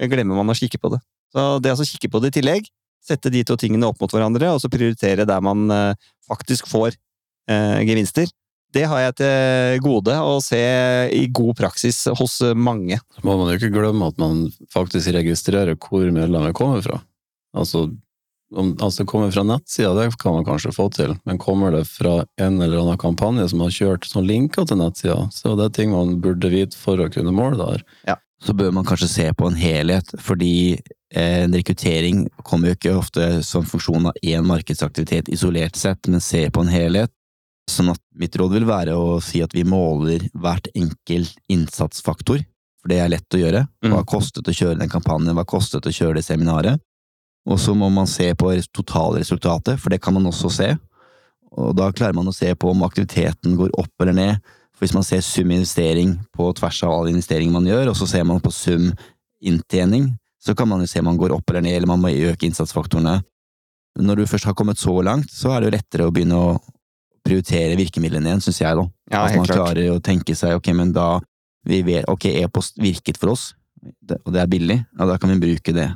glemmer 0.00 0.38
man 0.38 0.52
å 0.52 0.56
kikke 0.56 0.80
på 0.80 0.94
det. 0.94 1.00
Så 1.30 1.46
det 1.62 1.74
å 1.74 1.86
kikke 1.86 2.10
på 2.10 2.22
det 2.22 2.32
i 2.32 2.38
tillegg, 2.40 2.68
sette 3.04 3.32
de 3.32 3.42
to 3.46 3.56
tingene 3.60 3.88
opp 3.88 4.00
mot 4.00 4.12
hverandre, 4.12 4.52
og 4.54 4.60
så 4.62 4.70
prioritere 4.72 5.28
der 5.28 5.44
man 5.44 5.68
eh, 5.72 6.10
faktisk 6.28 6.68
får 6.70 6.94
eh, 7.50 7.80
gevinster, 7.88 8.30
det 8.70 8.84
har 8.86 9.00
jeg 9.02 9.16
til 9.18 9.80
gode 9.82 10.14
å 10.14 10.36
se 10.44 10.60
i 11.10 11.24
god 11.34 11.56
praksis 11.58 12.04
hos 12.14 12.36
mange. 12.54 13.00
Så 13.16 13.24
må 13.26 13.34
man 13.40 13.50
jo 13.50 13.58
ikke 13.58 13.72
glemme 13.74 14.10
at 14.12 14.20
man 14.22 14.44
faktisk 14.70 15.10
registrerer 15.16 15.74
hvor 15.74 16.06
medlemmet 16.14 16.54
kommer 16.54 16.84
fra. 16.84 17.00
Altså, 17.50 17.88
om 18.56 18.72
altså 18.80 19.02
det 19.04 19.10
kommer 19.10 19.30
fra 19.30 19.44
nettsida, 19.46 19.92
det 19.94 20.18
kan 20.18 20.34
man 20.34 20.44
kanskje 20.44 20.72
få 20.74 20.88
til, 20.94 21.12
men 21.24 21.38
kommer 21.38 21.70
det 21.74 21.84
fra 21.88 22.24
en 22.40 22.60
eller 22.60 22.80
annen 22.82 22.98
kampanje 22.98 23.48
som 23.52 23.60
har 23.64 23.70
kjørt 23.70 24.08
som 24.10 24.24
linker 24.26 24.66
til 24.66 24.80
nettsida, 24.80 25.28
så 25.34 25.54
det 25.58 25.68
er 25.68 25.76
ting 25.76 25.92
man 25.94 26.16
burde 26.20 26.50
vite 26.50 26.76
for 26.78 26.98
å 26.98 27.10
kunne 27.12 27.34
måle 27.34 27.60
det 27.60 27.68
her. 27.70 27.84
Så 28.42 28.54
bør 28.56 28.72
man 28.72 28.86
kanskje 28.88 29.08
se 29.12 29.26
på 29.36 29.46
en 29.50 29.58
helhet, 29.60 30.14
fordi 30.18 30.80
eh, 31.12 31.42
en 31.44 31.52
rekruttering 31.52 32.22
kommer 32.42 32.70
jo 32.70 32.76
ikke 32.78 32.94
ofte 32.96 33.26
som 33.44 33.66
funksjon 33.68 34.08
av 34.08 34.16
én 34.24 34.46
markedsaktivitet 34.48 35.28
isolert 35.28 35.76
sett, 35.76 36.08
men 36.08 36.20
se 36.24 36.46
på 36.48 36.64
en 36.64 36.72
helhet. 36.72 37.12
Sånn 37.70 37.92
at 37.92 38.00
mitt 38.16 38.34
råd 38.40 38.54
vil 38.56 38.64
være 38.66 38.96
å 38.96 39.20
si 39.22 39.42
at 39.44 39.52
vi 39.54 39.62
måler 39.68 40.24
hvert 40.32 40.66
enkelt 40.74 41.36
innsatsfaktor, 41.52 42.40
for 42.80 42.88
det 42.88 42.98
er 43.04 43.12
lett 43.12 43.36
å 43.36 43.42
gjøre. 43.42 43.66
Hva 43.84 44.00
Mm. 44.00 44.06
kostet 44.08 44.48
å 44.48 44.56
kjøre 44.56 44.78
den 44.80 44.88
kampanjen, 44.88 45.36
hva 45.36 45.44
kostet 45.44 45.84
å 45.84 45.92
kjøre 45.92 46.14
det 46.14 46.24
seminaret? 46.24 46.80
Og 47.48 47.58
så 47.60 47.72
må 47.74 47.88
man 47.92 48.08
se 48.10 48.28
på 48.36 48.52
totalresultatet, 48.76 49.80
for 49.80 49.92
det 49.92 50.00
kan 50.04 50.14
man 50.14 50.28
også 50.28 50.50
se. 50.52 50.70
Og 51.56 51.72
da 51.76 51.88
klarer 51.92 52.14
man 52.14 52.28
å 52.30 52.34
se 52.34 52.50
på 52.54 52.70
om 52.70 52.84
aktiviteten 52.86 53.56
går 53.58 53.72
opp 53.80 54.04
eller 54.04 54.16
ned. 54.16 54.50
For 54.76 54.84
hvis 54.84 54.94
man 54.96 55.06
ser 55.06 55.22
sum 55.24 55.50
investering 55.50 56.14
på 56.36 56.50
tvers 56.58 56.82
av 56.86 56.94
all 56.94 57.10
investering 57.10 57.52
man 57.52 57.66
gjør, 57.68 57.90
og 57.92 57.98
så 57.98 58.08
ser 58.08 58.26
man 58.28 58.42
på 58.44 58.52
sum 58.54 58.90
inntjening, 59.40 60.12
så 60.40 60.54
kan 60.56 60.68
man 60.68 60.80
jo 60.84 60.88
se 60.88 61.00
om 61.02 61.08
man 61.10 61.18
går 61.20 61.34
opp 61.36 61.50
eller 61.50 61.64
ned, 61.64 61.78
eller 61.78 61.90
man 61.90 62.00
må 62.00 62.12
øke 62.12 62.46
innsatsfaktorene. 62.48 63.18
Når 64.00 64.20
du 64.20 64.28
først 64.30 64.46
har 64.48 64.54
kommet 64.56 64.78
så 64.80 64.94
langt, 65.04 65.32
så 65.34 65.52
er 65.52 65.60
det 65.60 65.68
jo 65.70 65.76
lettere 65.76 66.06
å 66.06 66.12
begynne 66.14 66.38
å 66.38 66.52
prioritere 67.26 67.76
virkemidlene 67.76 68.30
igjen, 68.30 68.44
syns 68.44 68.60
jeg, 68.62 68.76
da. 68.78 68.86
Ja, 69.10 69.24
At 69.24 69.34
man 69.34 69.42
man 69.42 69.48
klart. 69.50 69.58
klarer 69.58 69.90
å 69.92 70.00
tenke 70.04 70.36
seg 70.38 70.54
ok, 70.56 70.70
men 70.76 70.94
da 70.96 71.08
vi 71.68 71.82
vet, 71.84 72.06
ok, 72.08 72.30
e-post 72.40 72.78
virket 72.80 73.18
for 73.20 73.34
oss, 73.34 73.50
og 73.82 74.30
det 74.32 74.40
er 74.40 74.48
billig, 74.48 74.78
ja, 74.80 75.08
da 75.08 75.18
kan 75.20 75.32
vi 75.34 75.40
bruke 75.42 75.74
det. 75.76 75.90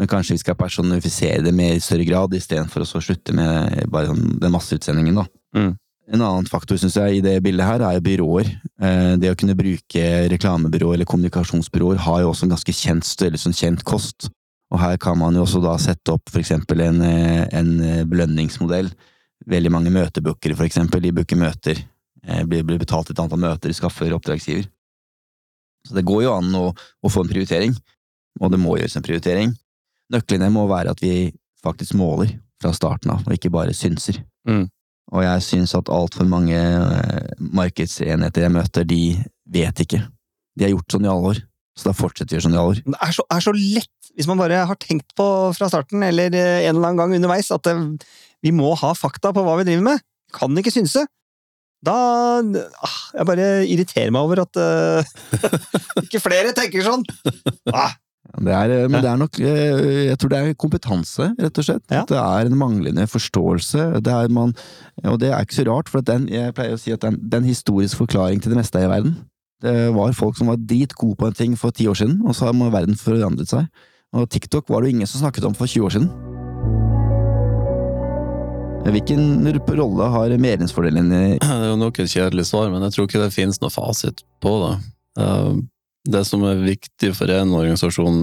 Men 0.00 0.08
kanskje 0.08 0.38
vi 0.38 0.40
skal 0.40 0.56
personifisere 0.56 1.44
det 1.44 1.52
mer 1.52 1.74
i 1.76 1.84
større 1.84 2.06
grad, 2.08 2.32
istedenfor 2.32 2.86
å 2.86 3.02
slutte 3.04 3.34
med 3.36 3.84
bare 3.92 4.08
sånn, 4.08 4.38
den 4.40 4.54
masseutsendingen, 4.54 5.20
da. 5.20 5.26
Mm. 5.58 5.74
En 6.10 6.22
annen 6.24 6.48
faktor 6.48 6.78
synes 6.80 6.96
jeg, 6.96 7.18
i 7.18 7.22
det 7.22 7.36
bildet 7.44 7.68
her 7.68 7.84
er 7.86 8.00
byråer. 8.02 8.48
Eh, 8.82 9.12
Det 9.20 9.30
å 9.30 9.36
kunne 9.38 9.54
bruke 9.58 10.06
reklamebyråer 10.32 10.96
eller 10.96 11.06
kommunikasjonsbyråer 11.06 12.00
har 12.06 12.22
jo 12.22 12.32
også 12.32 12.48
en 12.48 12.54
ganske 12.56 12.74
kjent 12.74 13.06
størrelse, 13.06 13.46
en 13.46 13.60
kjent 13.60 13.84
kost. 13.84 14.30
Og 14.72 14.80
her 14.80 14.96
kan 15.02 15.18
man 15.18 15.36
jo 15.36 15.44
også 15.44 15.62
da 15.62 15.76
sette 15.78 16.16
opp 16.16 16.32
eksempel 16.32 16.80
en, 16.80 17.00
eh, 17.02 17.46
en 17.52 17.70
eh, 17.84 18.02
belønningsmodell. 18.08 18.90
Veldig 19.46 19.70
mange 19.70 19.92
møtebookere, 19.92 20.56
eksempel, 20.64 21.02
de 21.02 21.12
booker 21.12 21.36
møter. 21.36 21.86
Blir, 22.20 22.60
blir 22.68 22.76
betalt 22.78 23.08
et 23.10 23.18
antall 23.18 23.40
møter, 23.40 23.72
skaffer 23.72 24.12
oppdragsgiver. 24.12 24.66
Så 25.88 25.94
det 25.96 26.04
går 26.04 26.26
jo 26.26 26.34
an 26.34 26.52
å, 26.54 26.66
å 26.76 27.08
få 27.08 27.24
en 27.24 27.30
prioritering, 27.30 27.72
og 28.40 28.52
det 28.52 28.60
må 28.60 28.76
gjøres 28.76 28.98
en 28.98 29.06
prioritering. 29.06 29.54
Nøklene 30.10 30.50
må 30.52 30.66
være 30.70 30.94
at 30.94 31.02
vi 31.04 31.30
faktisk 31.62 31.96
måler 32.00 32.32
fra 32.60 32.72
starten 32.76 33.12
av, 33.14 33.24
og 33.26 33.34
ikke 33.34 33.52
bare 33.52 33.74
synser. 33.76 34.20
Mm. 34.48 34.66
Og 35.10 35.24
jeg 35.24 35.44
syns 35.46 35.74
at 35.74 35.90
altfor 35.90 36.26
mange 36.28 36.56
eh, 36.56 37.30
markedsenheter 37.38 38.46
jeg 38.46 38.54
møter, 38.54 38.86
de 38.86 39.16
vet 39.50 39.84
ikke. 39.84 40.02
De 40.58 40.66
har 40.66 40.74
gjort 40.74 40.94
sånn 40.94 41.06
i 41.06 41.10
alle 41.10 41.32
år, 41.32 41.40
så 41.78 41.90
da 41.90 41.96
fortsetter 41.96 42.34
vi 42.34 42.36
å 42.36 42.38
gjøre 42.38 42.46
sånn 42.46 42.56
i 42.56 42.60
alle 42.60 42.74
år. 42.74 42.82
Det 42.84 43.00
er 43.06 43.16
så, 43.16 43.26
er 43.34 43.46
så 43.46 43.54
lett, 43.56 44.10
hvis 44.18 44.28
man 44.30 44.42
bare 44.42 44.64
har 44.70 44.80
tenkt 44.82 45.14
på 45.18 45.26
fra 45.56 45.70
starten, 45.72 46.04
eller 46.06 46.34
eh, 46.36 46.66
en 46.66 46.76
eller 46.76 46.90
annen 46.90 47.00
gang 47.02 47.16
underveis, 47.18 47.50
at 47.54 47.66
det, 47.66 47.76
vi 48.44 48.54
må 48.54 48.74
ha 48.78 48.92
fakta 48.96 49.34
på 49.34 49.44
hva 49.46 49.56
vi 49.60 49.66
driver 49.70 49.88
med. 49.92 50.06
Kan 50.36 50.54
ikke 50.58 50.72
synse. 50.74 51.02
Da 51.80 51.94
ah, 52.44 52.96
Jeg 53.16 53.24
bare 53.24 53.44
irriterer 53.64 54.12
meg 54.12 54.26
over 54.26 54.42
at 54.42 54.58
uh, 54.60 55.00
ikke 56.04 56.20
flere 56.20 56.52
tenker 56.56 56.84
sånn. 56.84 57.06
Ah, 57.72 57.94
Det 58.30 58.52
er, 58.52 58.70
eh, 58.70 58.88
men 58.88 59.02
det 59.02 59.08
er 59.10 59.16
nok 59.18 59.38
eh, 59.40 60.06
Jeg 60.06 60.18
tror 60.20 60.30
det 60.30 60.38
er 60.38 60.54
kompetanse, 60.60 61.30
rett 61.40 61.58
og 61.58 61.64
slett. 61.66 61.82
Ja. 61.90 62.04
Det 62.06 62.18
er 62.20 62.46
en 62.46 62.58
manglende 62.60 63.06
forståelse. 63.10 63.86
Det 64.04 64.12
er 64.12 64.28
man, 64.28 64.54
og 65.04 65.18
det 65.22 65.32
er 65.32 65.40
ikke 65.42 65.56
så 65.56 65.66
rart, 65.66 65.88
for 65.90 65.98
at 65.98 66.06
den, 66.12 66.28
jeg 66.30 66.54
pleier 66.54 66.76
å 66.76 66.80
si 66.80 66.92
at 66.94 67.00
det 67.02 67.10
er 67.10 67.38
en- 67.40 67.48
historisk 67.50 67.96
forklaring 67.98 68.40
til 68.42 68.52
det 68.52 68.60
meste 68.60 68.78
i 68.78 68.86
verden. 68.90 69.16
Det 69.60 69.92
var 69.94 70.12
folk 70.16 70.36
som 70.36 70.46
var 70.48 70.56
dritgode 70.56 71.16
på 71.16 71.26
en 71.26 71.32
ting 71.36 71.56
for 71.56 71.70
ti 71.70 71.86
år 71.90 71.96
siden, 71.98 72.20
og 72.24 72.36
så 72.36 72.46
har 72.48 72.70
verden 72.70 72.94
forandret 72.96 73.48
seg. 73.50 73.66
Og 74.12 74.28
TikTok 74.30 74.68
var 74.68 74.80
det 74.80 74.90
jo 74.90 74.96
ingen 74.96 75.06
som 75.06 75.20
snakket 75.20 75.44
om 75.44 75.54
for 75.54 75.66
20 75.66 75.84
år 75.86 75.90
siden. 75.96 76.10
Hvilken 78.90 79.44
rolle 79.76 80.06
har 80.10 80.32
medlemsfordelen 80.40 81.12
i 81.12 81.38
Det 81.38 81.50
er 81.50 81.68
jo 81.68 81.76
nok 81.76 81.98
et 82.00 82.08
kjedelig 82.10 82.46
svar, 82.48 82.70
men 82.72 82.82
jeg 82.82 82.92
tror 82.96 83.06
ikke 83.06 83.20
det 83.22 83.34
finnes 83.34 83.60
noe 83.60 83.70
fasit 83.70 84.24
på 84.40 84.54
det. 84.64 84.72
Det 86.08 86.22
som 86.24 86.44
er 86.48 86.62
viktig 86.62 87.12
for 87.16 87.30
en 87.34 87.52
organisasjon, 87.52 88.20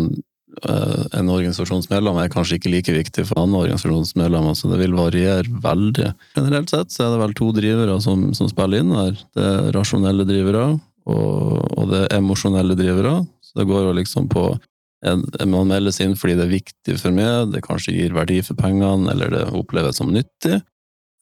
eh, 0.63 1.04
en 1.20 1.30
organisasjonsmedlem, 1.30 2.18
er 2.24 2.32
kanskje 2.34 2.58
ikke 2.58 2.72
like 2.74 2.96
viktig 2.96 3.26
for 3.30 3.44
andre 3.44 3.66
organisasjonsmedlemmer, 3.68 4.56
så 4.58 4.72
det 4.72 4.80
vil 4.82 4.98
variere 4.98 5.46
veldig. 5.46 6.13
Generelt 6.36 6.74
sett 6.74 6.94
så 6.94 7.06
er 7.06 7.13
det 7.13 7.22
vel 7.26 7.36
to 7.38 7.52
drivere 7.54 8.00
som, 8.02 8.32
som 8.38 8.50
spiller 8.50 8.82
inn 8.82 8.96
her. 8.98 9.20
Det 9.38 9.44
er 9.44 9.76
rasjonelle 9.76 10.26
drivere, 10.26 10.80
og, 11.08 11.78
og 11.78 11.92
det 11.92 12.08
er 12.08 12.18
emosjonelle 12.18 12.76
drivere. 12.80 13.20
Så 13.46 13.62
det 13.62 13.68
går 13.70 13.86
jo 13.86 13.94
liksom 14.00 14.28
på 14.32 14.50
en, 15.06 15.22
man 15.46 15.70
meldes 15.70 16.00
inn 16.02 16.16
fordi 16.18 16.34
det 16.40 16.48
er 16.48 16.56
viktig 16.56 16.98
for 16.98 17.13
meg, 17.13 17.52
det 17.54 17.62
kanskje 17.66 17.94
gir 17.94 18.16
verdi 18.18 18.42
for 18.46 18.58
pengene, 18.58 19.12
eller 19.13 19.30
det 19.34 19.46
oppleves 19.56 20.02
som 20.02 20.10
nyttig. 20.13 20.58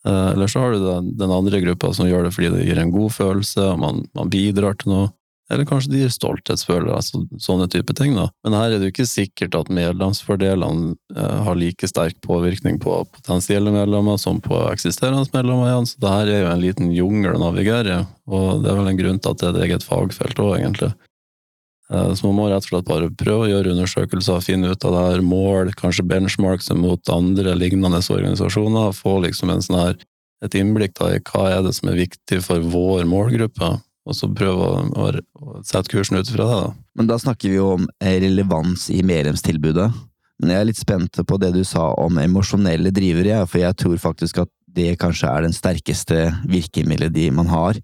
Eh, 0.05 0.27
Eller 0.31 0.47
så 0.47 0.59
har 0.63 0.71
du 0.71 0.79
den, 0.85 1.11
den 1.17 1.31
andre 1.33 1.59
gruppa 1.61 1.91
som 1.93 2.07
gjør 2.07 2.27
det 2.27 2.33
fordi 2.35 2.53
det 2.53 2.65
gir 2.67 2.79
en 2.79 2.93
god 2.93 3.11
følelse, 3.11 3.71
og 3.73 3.79
man, 3.81 4.03
man 4.15 4.31
bidrar 4.31 4.77
til 4.79 4.93
noe. 4.93 5.11
Eller 5.51 5.67
kanskje 5.69 5.91
de 5.91 5.99
gir 6.01 6.09
stolthetsfølelse, 6.09 6.95
altså 6.95 7.19
sånne 7.37 7.67
type 7.69 7.93
ting. 7.93 8.15
da. 8.17 8.31
Men 8.43 8.55
her 8.57 8.71
er 8.71 8.79
det 8.79 8.87
jo 8.89 8.93
ikke 8.95 9.05
sikkert 9.05 9.57
at 9.59 9.69
medlemsfordelene 9.69 10.95
eh, 11.13 11.35
har 11.45 11.59
like 11.59 11.89
sterk 11.89 12.17
påvirkning 12.25 12.79
på 12.81 13.03
potensielle 13.13 13.73
medlemmer 13.75 14.17
som 14.17 14.41
på 14.41 14.57
eksisterende 14.71 15.27
medlemmer 15.35 15.69
igjen, 15.69 15.89
så 15.91 16.01
det 16.01 16.13
her 16.15 16.31
er 16.33 16.41
jo 16.41 16.53
en 16.55 16.65
liten 16.65 16.89
jungel 16.95 17.37
å 17.37 17.43
navigere 17.45 18.05
og 18.25 18.63
det 18.63 18.71
er 18.71 18.79
vel 18.79 18.89
en 18.89 18.97
grunn 18.97 19.19
til 19.21 19.35
at 19.35 19.41
det 19.41 19.47
er 19.47 19.53
et 19.53 19.65
eget 19.67 19.85
fagfelt 19.85 20.41
òg, 20.41 20.55
egentlig. 20.57 20.91
Eh, 21.91 22.13
Så 22.13 22.25
man 22.25 22.35
må 22.39 22.49
rett 22.49 22.65
og 22.65 22.71
slett 22.71 22.89
bare 22.89 23.13
prøve 23.13 23.45
å 23.45 23.51
gjøre 23.51 23.75
undersøkelser, 23.75 24.41
finne 24.41 24.73
ut 24.73 24.85
av 24.85 24.95
det 24.95 25.05
her 25.11 25.21
mål, 25.21 25.73
kanskje 25.77 26.07
benchmarks 26.09 26.71
mot 26.73 27.01
andre 27.13 27.53
lignende 27.53 28.01
organisasjoner, 28.01 28.93
få 28.97 29.19
liksom 29.27 29.53
en 29.53 29.61
sånn 29.61 29.81
her, 29.81 29.97
et 30.43 30.57
innblikk 30.57 30.97
da 30.97 31.13
i 31.13 31.21
hva 31.21 31.49
er 31.51 31.61
det 31.63 31.73
som 31.77 31.89
er 31.89 32.01
viktig 32.01 32.41
for 32.43 32.59
vår 32.59 33.05
målgruppe, 33.05 33.79
og 34.05 34.17
så 34.17 34.29
prøve 34.29 34.65
å, 34.65 34.81
å, 34.85 35.07
å 35.41 35.61
sette 35.65 35.89
kursen 35.91 36.19
ut 36.19 36.29
fra 36.29 36.45
det. 36.45 36.59
da. 36.61 36.73
Men 36.99 37.09
da 37.09 37.17
snakker 37.21 37.49
vi 37.49 37.57
jo 37.57 37.71
om 37.79 37.87
eh, 37.99 38.19
relevans 38.21 38.89
i 38.93 39.01
medlemstilbudet. 39.05 39.87
Men 40.41 40.51
jeg 40.51 40.61
er 40.61 40.69
litt 40.69 40.79
spent 40.81 41.21
på 41.25 41.39
det 41.41 41.53
du 41.55 41.63
sa 41.67 41.89
om 42.01 42.19
emosjonelle 42.19 42.91
drivere, 42.93 43.37
ja, 43.37 43.43
for 43.47 43.63
jeg 43.63 43.77
tror 43.79 43.97
faktisk 44.01 44.43
at 44.43 44.51
det 44.75 44.97
kanskje 44.99 45.31
er 45.31 45.45
den 45.45 45.55
sterkeste 45.55 46.27
virkemidlet 46.51 47.17
man 47.33 47.47
har. 47.47 47.79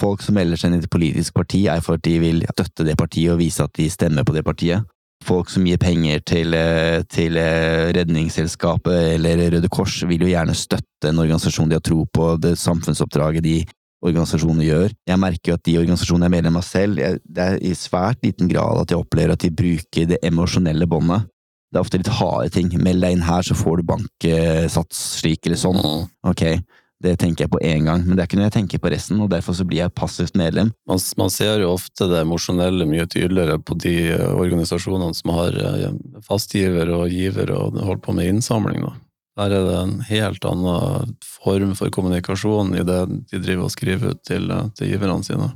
Folk 0.00 0.22
som 0.24 0.36
melder 0.36 0.60
seg 0.60 0.70
inn 0.70 0.80
i 0.80 0.84
et 0.84 0.92
politisk 0.92 1.34
parti, 1.36 1.64
er 1.68 1.82
for 1.84 1.96
at 1.96 2.04
de 2.04 2.18
vil 2.20 2.44
støtte 2.52 2.86
det 2.86 2.96
partiet 3.00 3.32
og 3.32 3.40
vise 3.40 3.64
at 3.64 3.72
de 3.76 3.88
stemmer 3.92 4.24
på 4.28 4.36
det 4.36 4.44
partiet. 4.44 4.84
Folk 5.24 5.50
som 5.52 5.66
gir 5.68 5.80
penger 5.80 6.22
til, 6.24 6.54
eh, 6.56 7.02
til 7.12 7.36
eh, 7.36 7.90
Redningsselskapet 7.92 9.16
eller 9.16 9.50
Røde 9.52 9.68
Kors, 9.68 9.98
vil 10.08 10.24
jo 10.24 10.30
gjerne 10.30 10.56
støtte 10.56 11.10
en 11.10 11.20
organisasjon 11.20 11.68
de 11.68 11.76
har 11.76 11.84
tro 11.84 12.06
på, 12.08 12.30
det 12.40 12.54
samfunnsoppdraget 12.60 13.44
de 13.44 13.58
organisasjoner 14.06 14.64
gjør. 14.64 14.94
Jeg 15.08 15.20
merker 15.20 15.52
jo 15.52 15.58
at 15.58 15.66
de 15.66 15.76
organisasjonene 15.80 16.26
jeg 16.26 16.32
er 16.32 16.36
medlem 16.36 16.58
av 16.60 16.66
selv, 16.66 17.02
jeg, 17.02 17.20
det 17.24 17.46
er 17.46 17.60
i 17.60 17.74
svært 17.76 18.24
liten 18.24 18.50
grad 18.50 18.82
at 18.82 18.94
jeg 18.94 19.00
opplever 19.00 19.34
at 19.34 19.44
de 19.44 19.52
bruker 19.52 20.08
det 20.10 20.20
emosjonelle 20.26 20.88
båndet. 20.90 21.28
Det 21.70 21.78
er 21.78 21.84
ofte 21.84 22.00
litt 22.00 22.14
harde 22.18 22.50
ting. 22.50 22.70
Meld 22.82 23.04
deg 23.04 23.14
inn 23.14 23.26
her, 23.28 23.46
så 23.46 23.54
får 23.54 23.78
du 23.78 23.88
banksats 23.92 25.02
slik 25.20 25.46
eller 25.46 25.60
sånn. 25.60 25.78
Ok, 26.26 26.42
det 27.00 27.14
tenker 27.20 27.46
jeg 27.46 27.52
på 27.52 27.60
én 27.64 27.86
gang, 27.86 28.02
men 28.04 28.16
det 28.16 28.24
er 28.24 28.28
ikke 28.28 28.40
noe 28.40 28.48
jeg 28.48 28.56
tenker 28.58 28.80
på 28.82 28.90
resten, 28.92 29.20
og 29.24 29.30
derfor 29.32 29.56
så 29.56 29.64
blir 29.68 29.84
jeg 29.84 29.94
passivt 29.96 30.34
medlem. 30.36 30.72
Man, 30.90 31.00
man 31.20 31.30
ser 31.32 31.62
jo 31.62 31.70
ofte 31.76 32.10
det 32.10 32.24
emosjonelle 32.26 32.88
mye 32.90 33.06
tydeligere 33.08 33.56
på 33.62 33.76
de 33.80 33.94
eh, 34.12 34.26
organisasjonene 34.34 35.16
som 35.16 35.32
har 35.32 35.56
eh, 35.56 35.94
fastgiver 36.26 36.92
og 36.98 37.14
giver 37.14 37.54
og 37.56 37.78
holder 37.78 38.02
på 38.04 38.16
med 38.18 38.34
innsamling. 38.34 38.84
Da. 38.84 38.92
Der 39.40 39.54
er 39.56 39.64
det 39.64 39.76
en 39.78 40.00
helt 40.04 40.44
annen 40.44 41.14
form 41.24 41.72
for 41.78 41.88
kommunikasjon 41.94 42.74
i 42.76 42.84
det 42.84 43.00
de 43.32 43.40
driver 43.40 43.64
og 43.68 43.72
skriver 43.72 44.12
ut 44.12 44.20
til, 44.28 44.50
eh, 44.52 44.66
til 44.76 44.92
giverne 44.92 45.24
sine. 45.24 45.48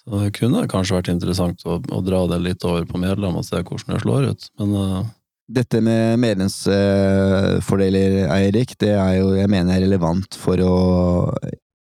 Så 0.00 0.20
det 0.20 0.34
kunne 0.36 0.68
kanskje 0.68 0.98
vært 0.98 1.12
interessant 1.12 1.64
å, 1.64 1.78
å 1.80 2.00
dra 2.04 2.26
det 2.28 2.40
litt 2.44 2.64
over 2.68 2.84
på 2.88 3.00
medlem 3.00 3.36
og 3.40 3.46
se 3.46 3.60
hvordan 3.62 3.94
det 3.96 4.04
slår 4.04 4.22
ut, 4.32 4.42
men 4.60 4.76
uh... 4.76 5.00
Dette 5.50 5.80
med 5.82 6.14
medlemsfordeler, 6.22 8.20
Eirik, 8.30 8.76
det 8.78 8.92
er 8.94 9.16
jo 9.16 9.32
jeg 9.34 9.50
mener 9.50 9.74
er 9.74 9.82
relevant 9.82 10.36
for 10.38 10.54
å 10.62 10.74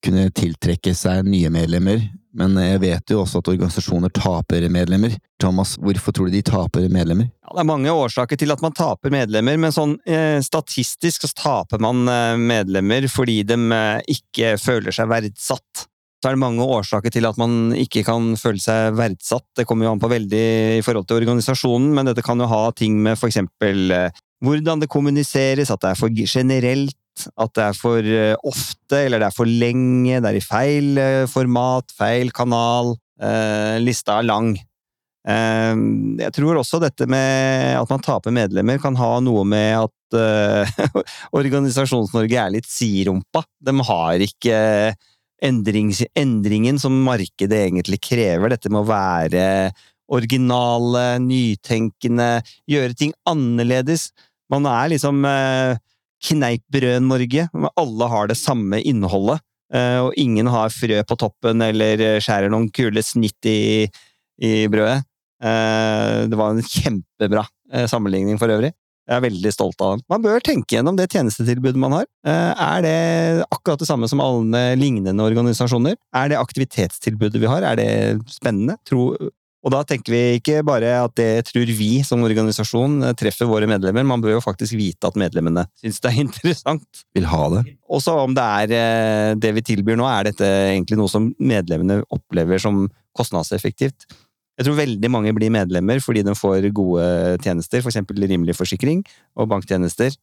kunne 0.00 0.31
tiltrekke 0.33 0.94
seg 0.96 1.28
nye 1.28 1.50
medlemmer, 1.52 2.00
men 2.38 2.55
jeg 2.62 2.81
vet 2.85 3.12
jo 3.12 3.22
også 3.24 3.42
at 3.42 3.51
organisasjoner 3.51 4.12
taper 4.14 4.68
medlemmer. 4.70 5.16
Thomas, 5.42 5.74
hvorfor 5.83 6.14
tror 6.14 6.29
du 6.29 6.37
de 6.37 6.42
taper 6.46 6.87
medlemmer? 6.92 7.31
Ja, 7.42 7.53
det 7.57 7.64
er 7.64 7.70
mange 7.70 7.94
årsaker 7.94 8.38
til 8.38 8.55
at 8.55 8.62
man 8.62 8.77
taper 8.79 9.12
medlemmer, 9.14 9.59
men 9.59 9.74
sånn 9.74 9.96
eh, 10.07 10.38
statistisk 10.44 11.27
så 11.27 11.33
taper 11.35 11.83
man 11.83 12.07
eh, 12.11 12.38
medlemmer 12.38 13.09
fordi 13.11 13.40
de 13.48 13.59
eh, 13.74 14.03
ikke 14.14 14.55
føler 14.62 14.94
seg 14.94 15.11
verdsatt. 15.11 15.88
Så 16.18 16.31
er 16.31 16.35
det 16.35 16.42
mange 16.42 16.66
årsaker 16.66 17.14
til 17.14 17.29
at 17.29 17.37
man 17.38 17.74
ikke 17.79 18.03
kan 18.07 18.33
føle 18.38 18.59
seg 18.62 18.96
verdsatt. 18.98 19.46
Det 19.55 19.66
kommer 19.68 19.87
jo 19.87 19.92
an 19.94 20.03
på 20.03 20.11
veldig 20.11 20.46
i 20.79 20.83
forhold 20.83 21.07
til 21.07 21.20
organisasjonen, 21.20 21.92
men 21.94 22.11
dette 22.11 22.24
kan 22.27 22.42
jo 22.42 22.48
ha 22.51 22.64
ting 22.74 22.98
med 23.05 23.18
for 23.20 23.31
eksempel 23.31 23.94
eh, 23.94 24.24
hvordan 24.44 24.83
det 24.83 24.90
kommuniseres, 24.90 25.70
at 25.70 25.83
det 25.83 25.92
er 25.92 25.98
for 25.98 26.14
generelt, 26.14 26.96
at 27.26 27.52
det 27.59 27.64
er 27.66 27.76
for 27.76 28.04
eh, 28.04 28.37
ofte, 28.46 29.02
eller 29.04 29.22
det 29.22 29.28
er 29.31 29.37
for 29.37 29.48
lenge, 29.50 30.20
det 30.22 30.31
er 30.31 30.38
i 30.38 30.44
feil 30.44 30.98
eh, 31.02 31.24
format, 31.31 31.90
feil 31.96 32.31
kanal. 32.37 32.94
Eh, 33.20 33.76
lista 33.83 34.20
er 34.20 34.28
lang. 34.28 34.52
Eh, 35.28 35.74
Jeg 36.22 36.35
tror 36.37 36.61
også 36.61 36.81
dette 36.85 37.09
med 37.11 37.74
at 37.81 37.90
man 37.92 38.04
taper 38.04 38.35
medlemmer 38.35 38.81
kan 38.83 38.96
ha 39.00 39.16
noe 39.24 39.44
med 39.48 39.88
at 39.88 40.18
eh, 40.18 40.88
Organisasjons-Norge 41.38 42.38
er 42.40 42.54
litt 42.54 42.70
siderumpa. 42.70 43.42
De 43.61 43.74
har 43.90 44.24
ikke 44.24 44.59
endringen 45.44 46.81
som 46.83 46.96
markedet 47.07 47.64
egentlig 47.68 48.00
krever. 48.02 48.50
Dette 48.54 48.70
med 48.72 48.83
å 48.83 48.88
være 48.88 49.44
originale, 50.09 51.18
nytenkende, 51.20 52.38
gjøre 52.70 52.96
ting 52.96 53.12
annerledes. 53.28 54.09
Man 54.48 54.64
er 54.70 54.88
liksom 54.94 55.20
eh, 55.28 55.76
Kneippbrød-Norge. 56.24 57.48
Alle 57.76 58.09
har 58.11 58.26
det 58.31 58.37
samme 58.40 58.81
innholdet. 58.83 59.40
eh, 59.72 59.98
Og 60.00 60.12
ingen 60.16 60.46
har 60.46 60.68
frø 60.72 61.02
på 61.04 61.16
toppen 61.18 61.62
eller 61.62 62.18
skjærer 62.20 62.50
noen 62.50 62.70
kule 62.72 63.02
snitt 63.02 63.44
i, 63.46 63.88
i 64.40 64.66
brødet. 64.68 65.04
Eh, 65.42 66.26
Det 66.28 66.37
var 66.37 66.50
en 66.57 66.62
kjempebra 66.62 67.46
eh, 67.72 67.87
sammenligning 67.87 68.38
for 68.38 68.48
øvrig. 68.48 68.72
Jeg 69.09 69.16
er 69.16 69.22
veldig 69.24 69.50
stolt 69.54 69.81
av 69.81 69.94
den. 69.96 70.02
Man 70.12 70.20
bør 70.22 70.40
tenke 70.44 70.74
gjennom 70.76 70.96
det 70.98 71.07
tjenestetilbudet 71.09 71.81
man 71.81 71.92
har. 71.96 72.07
Eh, 72.26 72.52
Er 72.61 72.83
det 72.85 73.44
akkurat 73.50 73.78
det 73.81 73.88
samme 73.88 74.09
som 74.09 74.20
alle 74.20 74.74
lignende 74.76 75.22
organisasjoner? 75.24 75.96
Er 76.14 76.28
det 76.28 76.37
aktivitetstilbudet 76.40 77.40
vi 77.40 77.46
har? 77.48 77.62
Er 77.62 77.76
det 77.76 78.20
spennende? 78.28 78.76
Tro 78.85 79.14
og 79.59 79.73
da 79.75 79.81
tenker 79.87 80.12
vi 80.14 80.21
ikke 80.38 80.61
bare 80.66 80.92
at 81.03 81.14
det 81.18 81.49
tror 81.49 81.71
vi 81.75 82.03
som 82.07 82.23
organisasjon 82.23 83.01
treffer 83.18 83.49
våre 83.51 83.66
medlemmer, 83.71 84.07
man 84.07 84.23
bør 84.23 84.37
jo 84.37 84.44
faktisk 84.44 84.77
vite 84.79 85.09
at 85.09 85.18
medlemmene 85.18 85.64
syns 85.81 85.99
det 86.05 86.12
er 86.12 86.21
interessant. 86.27 87.03
Vil 87.16 87.27
ha 87.27 87.42
det? 87.57 87.64
Også 87.90 88.14
om 88.23 88.37
det 88.38 88.44
er 88.44 88.77
eh, 88.79 89.33
det 89.40 89.53
vi 89.59 89.66
tilbyr 89.73 89.99
nå, 89.99 90.07
er 90.07 90.31
dette 90.31 90.47
egentlig 90.47 91.01
noe 91.01 91.11
som 91.11 91.33
medlemmene 91.42 92.05
opplever 92.14 92.62
som 92.62 92.87
kostnadseffektivt. 93.18 94.07
Jeg 94.59 94.66
tror 94.66 94.79
veldig 94.79 95.11
mange 95.11 95.35
blir 95.35 95.53
medlemmer 95.55 96.01
fordi 96.03 96.25
de 96.27 96.35
får 96.38 96.71
gode 96.75 97.05
tjenester, 97.42 97.83
f.eks. 97.83 98.01
rimelig 98.14 98.57
forsikring 98.59 99.05
og 99.38 99.51
banktjenester. 99.51 100.14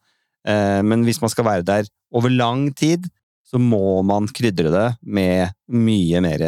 Eh, 0.47 0.81
Men 0.83 1.03
hvis 1.07 1.19
man 1.23 1.31
skal 1.31 1.47
være 1.47 1.67
der 1.67 1.91
over 2.15 2.31
lang 2.31 2.69
tid, 2.75 3.07
så 3.55 3.59
må 3.61 4.01
man 4.03 4.27
krydre 4.35 4.67
det 4.67 4.87
med 5.07 5.53
mye 5.71 6.19
mer 6.19 6.41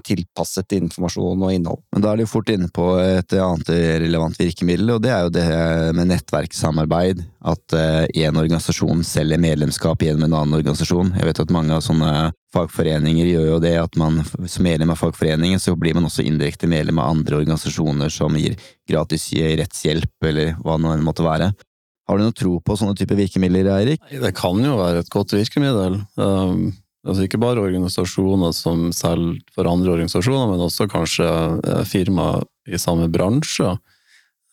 tilpasset 0.00 0.72
informasjon 0.78 1.42
og 1.44 1.52
innhold. 1.52 1.82
Men 1.92 2.04
da 2.04 2.14
er 2.14 2.22
du 2.22 2.30
fort 2.30 2.48
inne 2.48 2.70
på 2.72 2.86
et 3.02 3.34
annet 3.36 3.68
relevant 4.00 4.38
virkemiddel, 4.40 4.94
og 4.94 5.02
det 5.04 5.12
er 5.12 5.26
jo 5.26 5.34
det 5.34 5.44
med 5.98 6.08
nettverkssamarbeid. 6.08 7.20
At 7.44 7.76
én 7.76 8.40
organisasjon 8.40 9.04
selger 9.04 9.42
medlemskap 9.42 10.06
gjennom 10.06 10.24
en 10.24 10.38
annen 10.40 10.56
organisasjon. 10.62 11.12
Jeg 11.18 11.28
vet 11.28 11.42
at 11.44 11.52
mange 11.52 11.76
av 11.76 11.84
sånne 11.84 12.32
fagforeninger 12.56 13.28
gjør 13.28 13.50
jo 13.50 13.60
det 13.60 13.74
at 13.82 14.00
man 14.00 14.22
som 14.24 14.64
medlem 14.64 14.94
av 14.94 15.02
fagforeningen, 15.02 15.60
så 15.60 15.76
blir 15.76 15.98
man 15.98 16.08
også 16.08 16.24
indirekte 16.24 16.70
medlem 16.70 17.02
av 17.02 17.12
andre 17.12 17.42
organisasjoner 17.42 18.08
som 18.14 18.40
gir 18.40 18.56
gratis 18.88 19.28
rettshjelp, 19.60 20.16
eller 20.32 20.56
hva 20.64 20.80
det 20.80 20.96
måtte 21.04 21.28
være. 21.28 21.52
Har 22.04 22.18
du 22.18 22.26
noe 22.26 22.36
tro 22.36 22.58
på 22.60 22.76
sånne 22.76 22.96
typer 22.98 23.16
virkemidler, 23.16 23.70
Eirik? 23.78 24.02
Det 24.10 24.34
kan 24.36 24.60
jo 24.60 24.76
være 24.76 25.04
et 25.04 25.12
godt 25.12 25.32
virkemiddel. 25.32 26.02
Um, 26.20 26.74
altså 27.04 27.24
ikke 27.24 27.40
bare 27.40 27.62
organisasjoner 27.64 28.52
som 28.56 28.90
selger 28.96 29.40
for 29.56 29.68
andre 29.70 29.94
organisasjoner, 29.94 30.50
men 30.52 30.64
også 30.66 30.88
kanskje 30.92 31.28
eh, 31.64 31.84
firmaer 31.88 32.44
i 32.68 32.80
samme 32.80 33.08
bransje. 33.12 33.76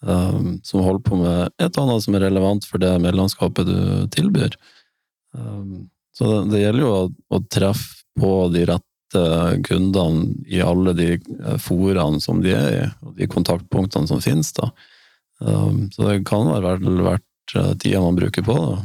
um, 0.01 0.59
som 0.63 0.81
holder 0.81 1.03
på 1.05 1.15
med 1.19 1.51
et 1.61 1.67
eller 1.67 1.83
annet 1.83 2.03
som 2.03 2.15
er 2.17 2.23
relevant 2.25 2.65
for 2.65 2.81
det 2.81 2.91
medlemskapet 3.03 3.67
du 3.67 4.07
tilbyr. 4.15 4.55
Um, 5.37 5.91
så 6.17 6.25
det, 6.25 6.39
det, 6.51 6.61
gjelder 6.63 6.81
jo 6.81 6.93
å, 6.95 7.03
å, 7.37 7.41
treffe 7.51 8.01
på 8.17 8.31
de 8.51 8.65
rette 8.67 9.21
kundene 9.67 10.33
i 10.49 10.63
alle 10.63 10.95
de 10.97 11.09
eh, 11.19 11.57
foraene 11.61 12.19
som 12.23 12.41
de 12.43 12.55
er 12.55 12.71
i, 12.73 12.81
og 13.05 13.13
de 13.19 13.27
kontaktpunktene 13.29 14.09
som 14.09 14.23
finnes. 14.23 14.51
da. 14.57 14.71
Um, 15.39 15.89
så 15.93 16.07
det 16.07 16.23
kan 16.27 16.49
være 16.49 16.79
verdt 16.79 17.27
tida 17.49 18.01
man 18.01 18.19
bruker 18.19 18.45
på 18.45 18.57
det. 18.57 18.81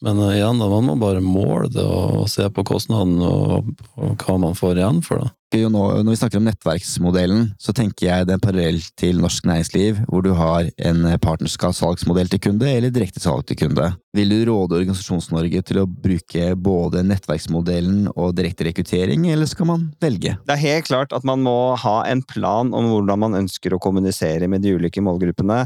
Men 0.00 0.18
uh, 0.18 0.32
igjen, 0.32 0.60
da, 0.60 0.68
man 0.68 0.86
må 0.88 0.96
bare 1.00 1.20
måle 1.20 1.68
det 1.72 1.84
og, 1.84 2.24
se 2.32 2.46
på 2.48 2.64
kostnaden 2.64 3.20
og, 3.20 3.74
og, 3.98 4.16
hva 4.22 4.38
man 4.40 4.56
får 4.56 4.80
igjen 4.80 5.04
for 5.04 5.20
det. 5.20 5.34
Når 5.50 6.06
vi 6.06 6.14
snakker 6.14 6.38
om 6.38 6.44
nettverksmodellen, 6.46 7.48
så 7.58 7.72
tenker 7.74 8.06
jeg 8.06 8.26
det 8.28 8.36
er 8.36 8.42
parallell 8.42 8.78
til 9.00 9.18
norsk 9.18 9.48
næringsliv, 9.50 9.98
hvor 10.06 10.22
du 10.22 10.30
har 10.38 10.68
en 10.78 11.08
partnerskapssalgsmodell 11.18 12.30
til 12.30 12.42
kunde 12.44 12.68
eller 12.70 12.94
direkte 12.94 13.18
salg 13.18 13.48
til 13.48 13.58
kunde. 13.58 13.88
Vil 14.14 14.30
du 14.30 14.44
råde 14.46 14.78
Organisasjons-Norge 14.78 15.64
til 15.66 15.82
å 15.82 15.88
bruke 15.90 16.52
både 16.54 17.02
nettverksmodellen 17.08 18.12
og 18.14 18.36
direkte 18.38 18.68
rekruttering, 18.68 19.26
eller 19.34 19.50
skal 19.50 19.72
man 19.72 19.88
velge? 20.02 20.36
Det 20.46 20.54
er 20.54 20.62
helt 20.62 20.86
klart 20.86 21.18
at 21.18 21.26
man 21.26 21.42
må 21.42 21.74
ha 21.82 21.96
en 22.06 22.22
plan 22.22 22.70
om 22.70 22.92
hvordan 22.94 23.24
man 23.26 23.38
ønsker 23.42 23.74
å 23.74 23.82
kommunisere 23.82 24.46
med 24.46 24.62
de 24.62 24.76
ulike 24.78 25.02
målgruppene. 25.02 25.64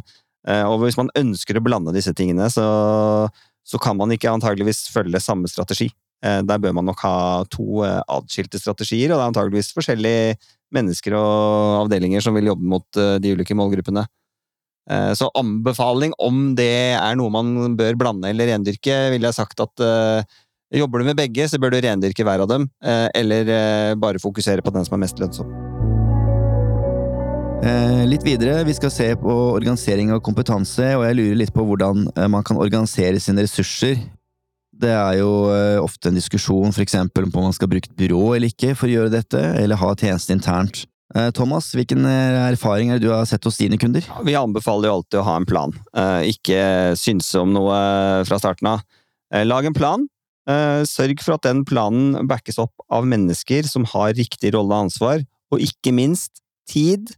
Eh, 0.48 0.64
og 0.68 0.82
hvis 0.82 0.98
man 1.00 1.12
ønsker 1.16 1.58
å 1.58 1.64
blande 1.64 1.94
disse 1.96 2.14
tingene, 2.16 2.50
så 2.52 3.28
så 3.64 3.78
kan 3.80 3.96
man 3.96 4.10
ikke 4.12 4.28
antageligvis 4.28 4.90
følge 4.92 5.16
samme 5.24 5.48
strategi. 5.48 5.86
Eh, 6.20 6.42
der 6.44 6.60
bør 6.60 6.74
man 6.76 6.84
nok 6.90 7.00
ha 7.00 7.14
to 7.48 7.80
eh, 7.86 8.02
adskilte 8.12 8.60
strategier, 8.60 9.08
og 9.08 9.16
det 9.16 9.22
er 9.22 9.30
antageligvis 9.30 9.72
forskjellige 9.72 10.36
mennesker 10.74 11.16
og 11.16 11.86
avdelinger 11.86 12.20
som 12.20 12.36
vil 12.36 12.50
jobbe 12.50 12.68
mot 12.68 13.00
de 13.22 13.32
ulike 13.32 13.56
målgruppene. 13.56 14.02
Så 15.14 15.30
anbefaling 15.38 16.12
om 16.20 16.50
det 16.58 16.98
er 16.98 17.14
noe 17.16 17.32
man 17.32 17.76
bør 17.78 17.94
blande 17.96 18.28
eller 18.28 18.50
rendyrke, 18.50 18.98
ville 19.14 19.30
jeg 19.30 19.38
sagt 19.38 19.62
at 19.62 19.84
jobber 20.74 21.00
du 21.00 21.12
med 21.12 21.20
begge, 21.22 21.46
så 21.48 21.62
bør 21.62 21.72
du 21.72 21.80
rendyrke 21.86 22.26
hver 22.26 22.42
av 22.44 22.50
dem, 22.50 22.66
eller 22.82 23.94
bare 24.02 24.20
fokusere 24.20 24.66
på 24.66 24.74
den 24.74 24.84
som 24.84 24.98
er 24.98 25.06
mest 25.06 25.22
lønnsom. 25.22 25.63
Eh, 27.62 28.02
litt 28.10 28.24
videre, 28.26 28.64
vi 28.66 28.74
skal 28.76 28.90
se 28.92 29.06
på 29.16 29.34
organisering 29.54 30.10
av 30.12 30.20
kompetanse, 30.24 30.88
og 30.98 31.04
jeg 31.06 31.16
lurer 31.16 31.38
litt 31.38 31.52
på 31.54 31.64
hvordan 31.64 32.08
eh, 32.12 32.26
man 32.28 32.44
kan 32.46 32.58
organisere 32.60 33.20
sine 33.22 33.44
ressurser. 33.46 34.00
Det 34.74 34.90
er 34.90 35.20
jo 35.20 35.30
eh, 35.54 35.78
ofte 35.80 36.10
en 36.10 36.18
diskusjon 36.18 36.74
eksempel 36.82 37.28
om 37.28 37.46
man 37.46 37.54
skal 37.56 37.70
bruke 37.70 37.88
et 37.88 37.96
byrå 38.00 38.34
eller 38.34 38.50
ikke 38.50 38.74
for 38.76 38.90
å 38.90 38.96
gjøre 38.96 39.14
dette, 39.14 39.40
eller 39.62 39.80
ha 39.80 39.94
tjeneste 39.94 40.36
internt. 40.36 40.84
Thomas, 41.36 41.68
hvilken 41.76 42.08
erfaring 42.08 42.88
er 42.90 42.98
det 42.98 43.04
du 43.04 43.12
har 43.12 43.26
sett 43.28 43.44
hos 43.46 43.60
dine 43.60 43.76
kunder? 43.78 44.02
Vi 44.26 44.32
anbefaler 44.34 44.88
jo 44.88 44.94
alltid 44.96 45.18
å 45.20 45.26
ha 45.28 45.34
en 45.38 45.46
plan, 45.46 45.74
ikke 46.26 46.56
synse 46.98 47.38
om 47.38 47.52
noe 47.54 47.76
fra 48.26 48.38
starten 48.40 48.72
av. 48.72 48.82
Lag 49.46 49.68
en 49.68 49.76
plan. 49.76 50.08
Sørg 50.90 51.22
for 51.22 51.36
at 51.36 51.44
den 51.46 51.62
planen 51.68 52.26
backes 52.26 52.58
opp 52.58 52.72
av 52.90 53.06
mennesker 53.06 53.68
som 53.68 53.86
har 53.92 54.16
riktig 54.18 54.56
rolle 54.56 54.74
og 54.74 54.88
ansvar, 54.88 55.22
og 55.54 55.62
ikke 55.62 55.94
minst 55.94 56.42
tid 56.66 57.14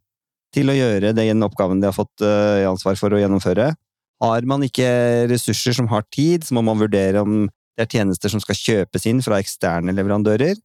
til 0.56 0.72
å 0.72 0.76
gjøre 0.76 1.12
den 1.16 1.44
oppgaven 1.44 1.82
de 1.82 1.90
har 1.90 1.96
fått 1.96 2.24
i 2.24 2.64
ansvar 2.64 2.96
for 2.96 3.12
å 3.12 3.20
gjennomføre. 3.20 3.74
Har 4.24 4.46
man 4.48 4.64
ikke 4.64 4.88
ressurser 5.28 5.76
som 5.76 5.90
har 5.92 6.06
tid, 6.14 6.46
så 6.46 6.56
må 6.56 6.62
man 6.64 6.80
vurdere 6.80 7.20
om 7.20 7.44
det 7.76 7.84
er 7.84 7.92
tjenester 7.98 8.32
som 8.32 8.40
skal 8.40 8.56
kjøpes 8.56 9.04
inn 9.10 9.20
fra 9.24 9.38
eksterne 9.42 9.92
leverandører. 9.92 10.56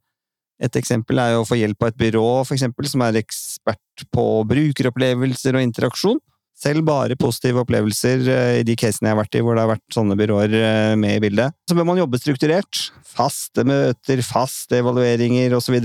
Et 0.61 0.77
eksempel 0.77 1.19
er 1.19 1.35
å 1.35 1.45
få 1.47 1.57
hjelp 1.59 1.83
av 1.83 1.91
et 1.91 1.99
byrå 1.99 2.25
for 2.45 2.55
eksempel, 2.55 2.87
som 2.87 3.03
er 3.03 3.19
ekspert 3.19 4.05
på 4.13 4.25
brukeropplevelser 4.47 5.57
og 5.57 5.65
interaksjon. 5.65 6.21
Selv 6.61 6.85
bare 6.85 7.17
positive 7.17 7.63
opplevelser 7.63 8.27
eh, 8.29 8.55
i 8.61 8.65
de 8.67 8.75
casene 8.77 9.09
jeg 9.09 9.15
har 9.15 9.21
vært 9.23 9.37
i 9.39 9.41
hvor 9.41 9.57
det 9.57 9.63
har 9.63 9.71
vært 9.71 9.95
sånne 9.95 10.17
byråer 10.19 10.53
eh, 10.59 10.95
med 10.99 11.17
i 11.17 11.23
bildet. 11.23 11.57
Så 11.65 11.75
bør 11.75 11.87
man 11.89 11.99
jobbe 11.99 12.19
strukturert. 12.21 12.83
Faste 13.11 13.65
møter, 13.67 14.21
faste 14.23 14.77
evalueringer 14.79 15.57
osv. 15.57 15.79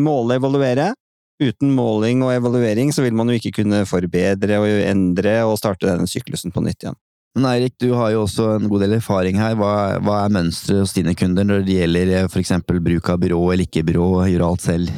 Måle, 0.00 0.40
evaluere. 0.40 0.90
Uten 1.40 1.70
måling 1.72 2.24
og 2.24 2.34
evaluering 2.34 2.90
så 2.92 3.04
vil 3.04 3.16
man 3.16 3.30
jo 3.30 3.38
ikke 3.38 3.62
kunne 3.62 3.86
forbedre 3.88 4.58
og 4.60 4.68
endre 4.84 5.38
og 5.48 5.56
starte 5.60 5.88
denne 5.88 6.08
syklusen 6.10 6.52
på 6.52 6.62
nytt 6.64 6.84
igjen. 6.84 6.98
Men 7.38 7.46
Eirik, 7.46 7.76
du 7.78 7.92
har 7.94 8.10
jo 8.10 8.24
også 8.24 8.56
en 8.56 8.66
god 8.68 8.82
del 8.84 8.96
erfaring 8.96 9.38
her. 9.38 9.54
Hva, 9.58 10.00
hva 10.02 10.24
er 10.24 10.32
mønsteret 10.34 10.82
hos 10.82 10.94
dine 10.96 11.14
kunder 11.14 11.46
når 11.46 11.62
det 11.66 11.76
gjelder 11.78 12.14
eh, 12.16 12.26
f.eks. 12.26 12.56
bruk 12.66 13.12
av 13.12 13.20
byrå 13.22 13.40
eller 13.52 13.68
ikke 13.68 13.84
byrå, 13.86 14.08
gjøre 14.32 14.48
alt 14.48 14.64
selv, 14.66 14.96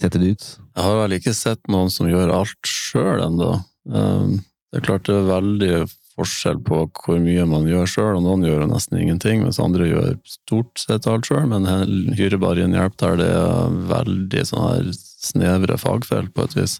sette 0.00 0.20
det 0.22 0.32
ut? 0.32 0.46
Jeg 0.74 0.86
har 0.86 0.96
vel 1.02 1.18
ikke 1.18 1.36
sett 1.36 1.60
noen 1.70 1.92
som 1.92 2.08
gjør 2.08 2.32
alt 2.40 2.70
sjøl 2.70 3.20
ennå. 3.26 3.50
Um, 3.84 4.40
det 4.72 4.80
er 4.80 4.88
klart 4.88 5.06
det 5.06 5.18
er 5.18 5.28
veldig 5.28 5.74
forskjell 6.14 6.60
på 6.64 6.80
hvor 7.04 7.20
mye 7.20 7.44
man 7.50 7.68
gjør 7.68 7.90
sjøl, 7.90 8.12
og 8.16 8.24
noen 8.24 8.46
gjør 8.46 8.64
nesten 8.70 8.98
ingenting, 9.02 9.44
mens 9.44 9.60
andre 9.62 9.90
gjør 9.90 10.12
stort 10.26 10.80
sett 10.80 11.08
alt 11.10 11.28
sjøl, 11.28 11.44
men 11.50 11.68
hyrer 12.16 12.40
bare 12.40 12.64
inn 12.64 12.76
hjelp 12.76 12.96
der 13.02 13.20
det 13.20 13.30
er 13.34 13.78
veldig 13.92 14.46
sånn 14.48 14.66
her 14.70 14.90
snevre 15.24 15.78
fagfelt, 15.80 16.34
på 16.34 16.46
et 16.46 16.56
vis. 16.58 16.78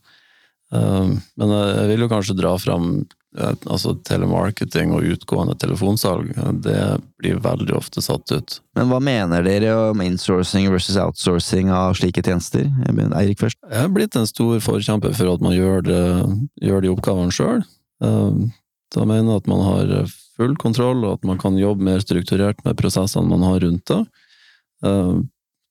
Um, 0.74 1.18
men 1.38 1.52
jeg 1.54 1.90
vil 1.92 2.06
jo 2.06 2.10
kanskje 2.10 2.38
dra 2.38 2.56
fram 2.58 3.04
altså 3.34 3.96
telemarketing 4.06 4.92
og 4.94 5.06
utgående 5.10 5.56
telefonsalg. 5.58 6.30
Det 6.62 6.82
blir 7.18 7.40
veldig 7.42 7.74
ofte 7.74 8.02
satt 8.04 8.30
ut. 8.30 8.58
Men 8.78 8.90
hva 8.90 9.00
mener 9.02 9.42
dere 9.46 9.72
om 9.90 10.02
insourcing 10.04 10.68
versus 10.70 10.98
outsourcing 11.00 11.72
av 11.74 11.96
slike 11.98 12.22
tjenester? 12.22 12.68
Eirik 12.86 13.42
først. 13.42 13.58
Jeg 13.66 13.88
er 13.88 13.94
blitt 13.94 14.18
en 14.18 14.28
stor 14.30 14.60
forkjemper 14.62 15.16
for 15.18 15.34
at 15.34 15.42
man 15.42 15.56
gjør, 15.56 15.82
det, 15.88 16.04
gjør 16.62 16.84
de 16.84 16.92
oppgavene 16.94 17.34
sjøl. 17.34 17.64
Um, 18.04 18.52
da 18.94 19.06
mener 19.08 19.32
jeg 19.32 19.42
at 19.42 19.50
man 19.50 19.64
har 19.66 19.94
full 20.34 20.54
kontroll, 20.58 21.02
og 21.06 21.18
at 21.18 21.26
man 21.26 21.38
kan 21.42 21.58
jobbe 21.58 21.86
mer 21.86 22.02
strukturert 22.02 22.62
med 22.66 22.78
prosessene 22.78 23.30
man 23.30 23.42
har 23.46 23.62
rundt 23.66 23.90
det. 23.90 24.02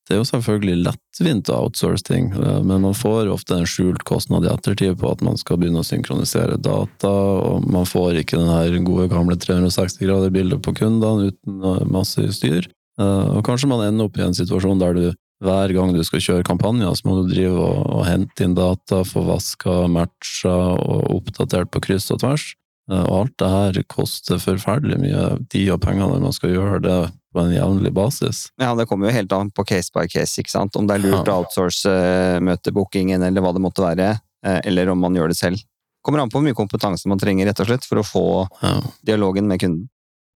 Det 0.04 0.16
er 0.16 0.20
jo 0.20 0.28
selvfølgelig 0.28 0.82
lettvint 0.84 1.50
å 1.52 1.62
outsource 1.64 2.04
ting, 2.04 2.32
eh, 2.36 2.60
men 2.66 2.84
man 2.84 2.96
får 2.98 3.32
ofte 3.32 3.56
en 3.56 3.68
skjult 3.70 4.04
kostnad 4.08 4.44
i 4.44 4.52
ettertid 4.52 4.98
på 5.00 5.12
at 5.14 5.24
man 5.24 5.40
skal 5.40 5.62
begynne 5.62 5.80
å 5.80 5.88
synkronisere 5.88 6.60
data, 6.60 7.12
og 7.12 7.68
man 7.72 7.88
får 7.88 8.20
ikke 8.22 8.42
den 8.42 8.52
her 8.52 8.80
gode 8.84 9.08
gamle 9.14 9.38
360-grader-bildet 9.40 10.64
på 10.66 10.76
kundene 10.82 11.32
uten 11.32 11.92
masse 11.92 12.26
styr. 12.36 12.68
Eh, 13.00 13.30
og 13.38 13.46
kanskje 13.48 13.72
man 13.72 13.86
ender 13.86 14.10
opp 14.10 14.20
i 14.20 14.26
en 14.26 14.36
situasjon 14.36 14.84
der 14.84 14.98
du 14.98 15.06
hver 15.44 15.72
gang 15.76 15.92
du 15.96 16.04
skal 16.08 16.24
kjøre 16.24 16.48
kampanjer, 16.48 16.92
så 16.96 17.08
må 17.08 17.22
du 17.22 17.32
drive 17.32 17.56
og, 17.60 17.80
og 17.98 18.06
hente 18.08 18.46
inn 18.46 18.56
data, 18.56 19.02
få 19.08 19.26
vaska, 19.28 19.86
matcha 19.92 20.54
og 20.76 21.10
oppdatert 21.18 21.72
på 21.72 21.82
kryss 21.84 22.12
og 22.16 22.22
tvers. 22.24 22.52
Eh, 22.92 23.04
og 23.08 23.18
alt 23.22 23.36
det 23.40 23.52
her 23.56 23.84
koster 23.92 24.42
forferdelig 24.44 25.00
mye 25.00 25.28
tid 25.52 25.72
og 25.76 25.84
penger 25.84 26.12
når 26.12 26.24
man 26.28 26.36
skal 26.36 26.56
gjøre 26.56 26.84
det 26.84 27.02
på 27.34 27.42
en 27.42 27.54
jevnlig 27.54 27.92
basis. 27.96 28.48
Ja, 28.62 28.74
det 28.78 28.88
kommer 28.90 29.10
jo 29.10 29.16
helt 29.16 29.34
an 29.36 29.52
på 29.54 29.66
case 29.68 29.94
by 29.94 30.06
case, 30.12 30.38
ikke 30.42 30.54
sant. 30.54 30.78
Om 30.80 30.90
det 30.90 30.98
er 30.98 31.06
lurt 31.06 31.32
å 31.32 31.40
outsource 31.42 31.90
uh, 31.90 32.40
møtebookingen 32.44 33.24
eller 33.26 33.44
hva 33.44 33.54
det 33.56 33.64
måtte 33.64 33.86
være, 33.86 34.14
uh, 34.46 34.60
eller 34.64 34.94
om 34.94 35.02
man 35.04 35.18
gjør 35.18 35.34
det 35.34 35.40
selv. 35.40 35.64
Kommer 36.04 36.22
an 36.22 36.32
på 36.32 36.40
hvor 36.40 36.46
mye 36.46 36.58
kompetanse 36.58 37.10
man 37.10 37.22
trenger 37.22 37.48
rett 37.50 37.64
og 37.64 37.70
slett 37.70 37.88
for 37.88 38.02
å 38.02 38.06
få 38.06 38.28
ja. 38.62 38.78
dialogen 39.08 39.48
med 39.50 39.62
kunden. 39.64 39.90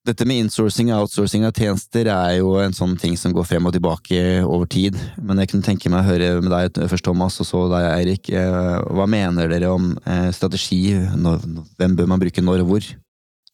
Dette 0.06 0.22
med 0.30 0.44
insourcing 0.44 0.92
og 0.94 1.08
outsourcing 1.08 1.48
av 1.48 1.56
tjenester 1.58 2.06
er 2.14 2.36
jo 2.38 2.52
en 2.62 2.76
sånn 2.78 2.94
ting 3.02 3.16
som 3.18 3.34
går 3.34 3.48
frem 3.50 3.66
og 3.66 3.74
tilbake 3.74 4.20
over 4.46 4.70
tid. 4.70 5.00
Men 5.18 5.42
jeg 5.42 5.50
kunne 5.50 5.66
tenke 5.66 5.90
meg 5.90 6.04
å 6.04 6.12
høre 6.12 6.28
med 6.46 6.54
deg 6.54 6.78
først, 6.92 7.08
Thomas, 7.08 7.40
og 7.42 7.50
så 7.50 7.64
deg, 7.72 7.88
Eirik. 7.90 8.30
Eh, 8.30 8.76
hva 8.86 9.08
mener 9.10 9.50
dere 9.50 9.72
om 9.74 9.96
strategi? 10.30 10.94
Hvem 10.94 11.98
bør 11.98 12.12
man 12.12 12.22
bruke 12.22 12.46
når 12.46 12.62
og 12.62 12.70
hvor? 12.70 12.92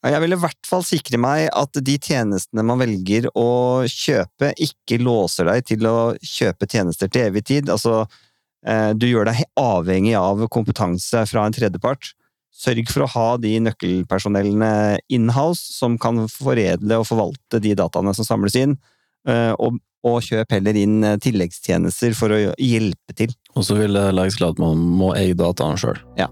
Jeg 0.01 0.21
vil 0.23 0.33
i 0.33 0.39
hvert 0.41 0.65
fall 0.65 0.81
sikre 0.85 1.19
meg 1.21 1.45
at 1.53 1.77
de 1.85 1.95
tjenestene 2.01 2.63
man 2.65 2.79
velger 2.81 3.27
å 3.37 3.83
kjøpe, 3.85 4.49
ikke 4.57 4.97
låser 5.01 5.45
deg 5.51 5.67
til 5.69 5.85
å 5.85 5.97
kjøpe 6.25 6.65
tjenester 6.69 7.11
til 7.11 7.27
evig 7.27 7.43
tid. 7.45 7.69
Altså, 7.69 8.07
eh, 8.65 8.97
du 8.97 9.05
gjør 9.05 9.29
deg 9.29 9.43
avhengig 9.61 10.15
av 10.17 10.41
kompetanse 10.49 11.21
fra 11.29 11.45
en 11.45 11.53
tredjepart. 11.53 12.15
Sørg 12.49 12.89
for 12.89 13.05
å 13.05 13.11
ha 13.13 13.27
de 13.41 13.53
nøkkelpersonellene 13.67 14.97
inhouse 15.13 15.77
som 15.77 16.01
kan 16.01 16.25
foredle 16.33 16.97
og 16.99 17.07
forvalte 17.07 17.61
de 17.61 17.77
dataene 17.77 18.17
som 18.17 18.25
samles 18.25 18.57
inn, 18.57 18.79
eh, 19.29 19.53
og, 19.53 19.77
og 20.01 20.21
kjøp 20.25 20.57
heller 20.57 20.81
inn 20.81 21.03
eh, 21.05 21.19
tilleggstjenester 21.21 22.17
for 22.17 22.33
å 22.33 22.43
hjelpe 22.57 23.21
til. 23.21 23.37
Og 23.53 23.69
så 23.69 23.77
vil 23.77 23.93
det 24.01 24.09
legges 24.17 24.41
til 24.41 24.49
at 24.49 24.61
man 24.65 24.81
må 24.81 25.13
eie 25.13 25.37
dataene 25.37 25.77
sjøl. 25.77 26.01
Ja. 26.17 26.31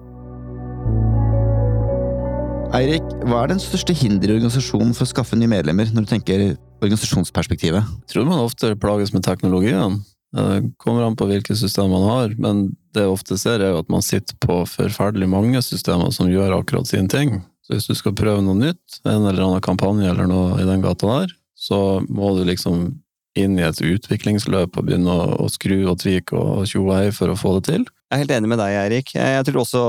Eirik, 2.70 3.02
hva 3.26 3.40
er 3.42 3.50
den 3.50 3.62
største 3.62 3.96
hinderet 3.98 4.30
i 4.30 4.38
organisasjonen 4.38 4.92
for 4.94 5.08
å 5.08 5.10
skaffe 5.10 5.38
nye 5.40 5.50
medlemmer, 5.50 5.90
når 5.90 6.06
du 6.06 6.12
tenker 6.12 6.42
organisasjonsperspektivet? 6.84 7.82
Jeg 7.82 8.12
tror 8.14 8.28
man 8.28 8.44
ofte 8.44 8.76
plages 8.78 9.10
med 9.16 9.24
teknologien. 9.26 9.96
Det 10.38 10.76
kommer 10.78 11.08
an 11.08 11.18
på 11.18 11.26
hvilke 11.32 11.58
systemer 11.58 11.96
man 11.96 12.06
har, 12.06 12.36
men 12.38 12.62
det 12.94 13.08
jeg 13.08 13.16
ofte 13.16 13.40
ser, 13.42 13.64
er 13.66 13.80
at 13.80 13.90
man 13.90 14.06
sitter 14.06 14.38
på 14.46 14.62
forferdelig 14.70 15.32
mange 15.32 15.64
systemer 15.66 16.14
som 16.14 16.30
gjør 16.30 16.60
akkurat 16.60 16.86
sin 16.86 17.10
ting. 17.10 17.40
Så 17.66 17.74
hvis 17.74 17.90
du 17.90 17.98
skal 17.98 18.14
prøve 18.18 18.46
noe 18.46 18.62
nytt, 18.62 19.02
en 19.02 19.26
eller 19.26 19.42
annen 19.48 19.66
kampanje 19.66 20.14
eller 20.14 20.30
noe 20.30 20.62
i 20.62 20.70
den 20.70 20.86
gata 20.86 21.10
der, 21.10 21.34
så 21.58 22.04
må 22.06 22.36
du 22.38 22.46
liksom 22.46 22.92
inn 23.40 23.58
i 23.58 23.66
et 23.66 23.82
utviklingsløp 23.82 24.78
og 24.78 24.86
begynne 24.86 25.10
å, 25.10 25.50
skru 25.50 25.80
og 25.90 26.04
tvike 26.04 26.38
og 26.38 26.70
tjo 26.70 26.86
og 26.86 26.96
hei 27.00 27.10
for 27.16 27.34
å 27.34 27.40
få 27.40 27.58
det 27.58 27.72
til. 27.72 27.90
Jeg 28.10 28.18
er 28.18 28.24
helt 28.24 28.32
enig 28.34 28.50
med 28.50 28.58
deg, 28.58 28.74
Eirik. 28.74 29.12
Jeg 29.14 29.46
tror 29.46 29.60
også 29.62 29.80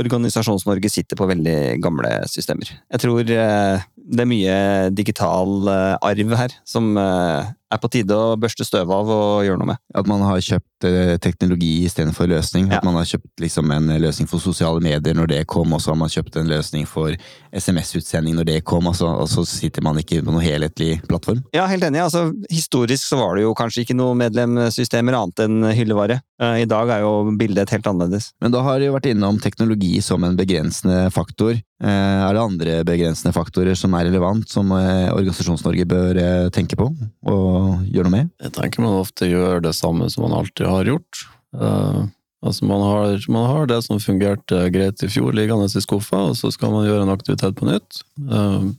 Organisasjons-Norge 0.00 0.90
sitter 0.90 1.14
på 1.14 1.28
veldig 1.30 1.78
gamle 1.78 2.10
systemer. 2.26 2.72
Jeg 2.90 3.02
tror 3.04 3.22
eh, 3.22 3.84
det 3.94 4.24
er 4.24 4.26
mye 4.26 4.56
digital 4.98 5.70
eh, 5.70 5.94
arv 6.10 6.34
her 6.40 6.56
som 6.66 6.90
eh, 6.98 7.52
er 7.68 7.80
på 7.82 7.90
tide 7.92 8.16
å 8.16 8.36
børste 8.40 8.64
støv 8.66 8.90
av 8.94 9.10
og 9.12 9.44
gjøre 9.46 9.60
noe 9.60 9.72
med. 9.72 9.80
At 9.96 10.08
man 10.08 10.22
har 10.24 10.40
kjøpt 10.44 10.86
eh, 10.88 11.14
teknologi 11.22 11.84
istedenfor 11.84 12.30
løsning. 12.30 12.68
Ja. 12.70 12.78
At 12.78 12.86
man 12.86 12.96
har 12.96 13.08
kjøpt 13.08 13.42
liksom 13.44 13.72
en 13.74 13.92
løsning 14.00 14.30
for 14.30 14.42
sosiale 14.42 14.80
medier 14.84 15.16
når 15.16 15.32
det 15.34 15.42
kom, 15.52 15.74
og 15.76 15.82
så 15.84 15.92
har 15.92 16.00
man 16.00 16.12
kjøpt 16.12 16.40
en 16.40 16.48
løsning 16.50 16.88
for 16.88 17.14
SMS-utsending 17.52 18.38
når 18.38 18.48
det 18.50 18.58
kom, 18.68 18.88
og 18.88 18.96
så, 18.96 19.10
og 19.22 19.28
så 19.30 19.44
sitter 19.48 19.84
man 19.84 20.00
ikke 20.00 20.22
på 20.22 20.32
noen 20.32 20.44
helhetlig 20.44 20.98
plattform. 21.08 21.44
Ja, 21.56 21.66
helt 21.70 21.84
enig. 21.84 22.02
Altså, 22.06 22.28
historisk 22.52 23.04
så 23.04 23.20
var 23.20 23.36
det 23.36 23.44
jo 23.44 23.54
kanskje 23.58 23.84
ikke 23.84 23.98
noe 23.98 24.16
medlemssystemer 24.18 25.18
annet 25.18 25.44
enn 25.44 25.70
hyllevare. 25.76 26.20
Eh, 26.40 26.62
I 26.64 26.68
dag 26.70 26.92
er 26.94 27.04
jo 27.04 27.36
bildet 27.38 27.74
helt 27.74 27.88
annerledes. 27.90 28.32
Men 28.42 28.54
da 28.54 28.64
har 28.64 28.80
vi 28.80 28.92
vært 28.94 29.10
innom 29.12 29.40
teknologi 29.42 29.98
som 30.04 30.24
en 30.24 30.38
begrensende 30.38 31.08
faktor. 31.14 31.58
Eh, 31.78 32.20
Er 32.26 32.34
det 32.34 32.42
andre 32.42 32.76
begrensende 32.82 33.30
faktorer 33.34 33.76
som 33.78 33.94
er 33.94 34.08
relevant, 34.08 34.48
som 34.50 34.72
eh, 34.74 35.12
Organisasjons-Norge 35.14 35.86
bør 35.86 36.18
eh, 36.18 36.48
tenke 36.54 36.78
på 36.78 36.88
og 36.90 37.84
gjøre 37.86 38.08
noe 38.08 38.14
med? 38.16 38.32
Jeg 38.42 38.54
tenker 38.56 38.82
man 38.82 38.98
ofte 38.98 39.28
gjør 39.30 39.62
det 39.62 39.76
samme 39.78 40.08
som 40.10 40.26
man 40.26 40.34
alltid 40.40 40.66
har 40.66 40.90
gjort. 40.90 41.22
Uh, 41.54 42.10
altså 42.44 42.66
man 42.68 42.82
har, 42.84 43.22
man 43.32 43.46
har 43.48 43.70
det 43.70 43.78
som 43.86 44.02
fungerte 44.02 44.66
greit 44.74 45.00
i 45.06 45.08
fjor, 45.08 45.30
liggende 45.32 45.70
i 45.70 45.84
skuffa, 45.84 46.26
og 46.32 46.36
så 46.36 46.50
skal 46.52 46.74
man 46.74 46.84
gjøre 46.88 47.06
en 47.06 47.14
aktivitet 47.14 47.56
på 47.56 47.70
nytt. 47.70 48.02
Uh, 48.26 48.74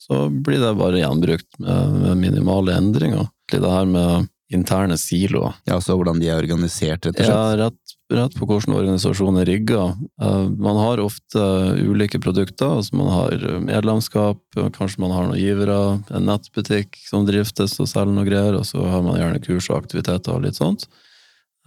så 0.00 0.26
blir 0.28 0.58
det 0.58 0.74
bare 0.80 1.00
gjenbrukt 1.00 1.48
med, 1.62 1.96
med 2.02 2.20
minimale 2.26 2.74
endringer. 2.76 3.30
Det 3.50 3.62
her 3.62 3.86
med 3.86 4.26
interne 4.50 4.96
siloer. 4.98 5.54
Ja, 5.68 5.76
altså 5.78 5.94
hvordan 5.96 6.18
de 6.20 6.28
er 6.28 6.40
organisert, 6.42 7.06
rett 7.06 7.20
og 7.20 7.26
Ja, 7.26 7.38
slett. 7.54 7.60
rett, 7.60 7.94
rett 8.18 8.34
på 8.34 8.46
hvordan 8.48 8.74
organisasjonen 8.74 9.40
er 9.42 9.46
rigga. 9.46 9.84
Eh, 10.20 10.48
Man 10.58 10.76
har 10.76 10.98
ofte 11.04 11.44
ulike 11.78 12.18
produkter. 12.20 12.66
altså 12.80 12.94
Man 12.98 13.08
har 13.14 13.30
medlemskap, 13.62 14.40
kanskje 14.74 14.98
man 14.98 15.12
har 15.14 15.28
noen 15.28 15.38
givere, 15.38 16.02
en 16.10 16.26
nettbutikk 16.26 16.96
som 17.08 17.24
driftes 17.26 17.78
og 17.80 17.86
selger 17.86 18.12
noe 18.14 18.24
greier, 18.26 18.58
og 18.58 18.64
så 18.66 18.82
har 18.90 19.02
man 19.06 19.18
gjerne 19.20 19.42
kurs 19.44 19.70
og 19.70 19.82
aktiviteter 19.84 20.34
og 20.34 20.42
litt 20.42 20.58
sånt. 20.58 20.86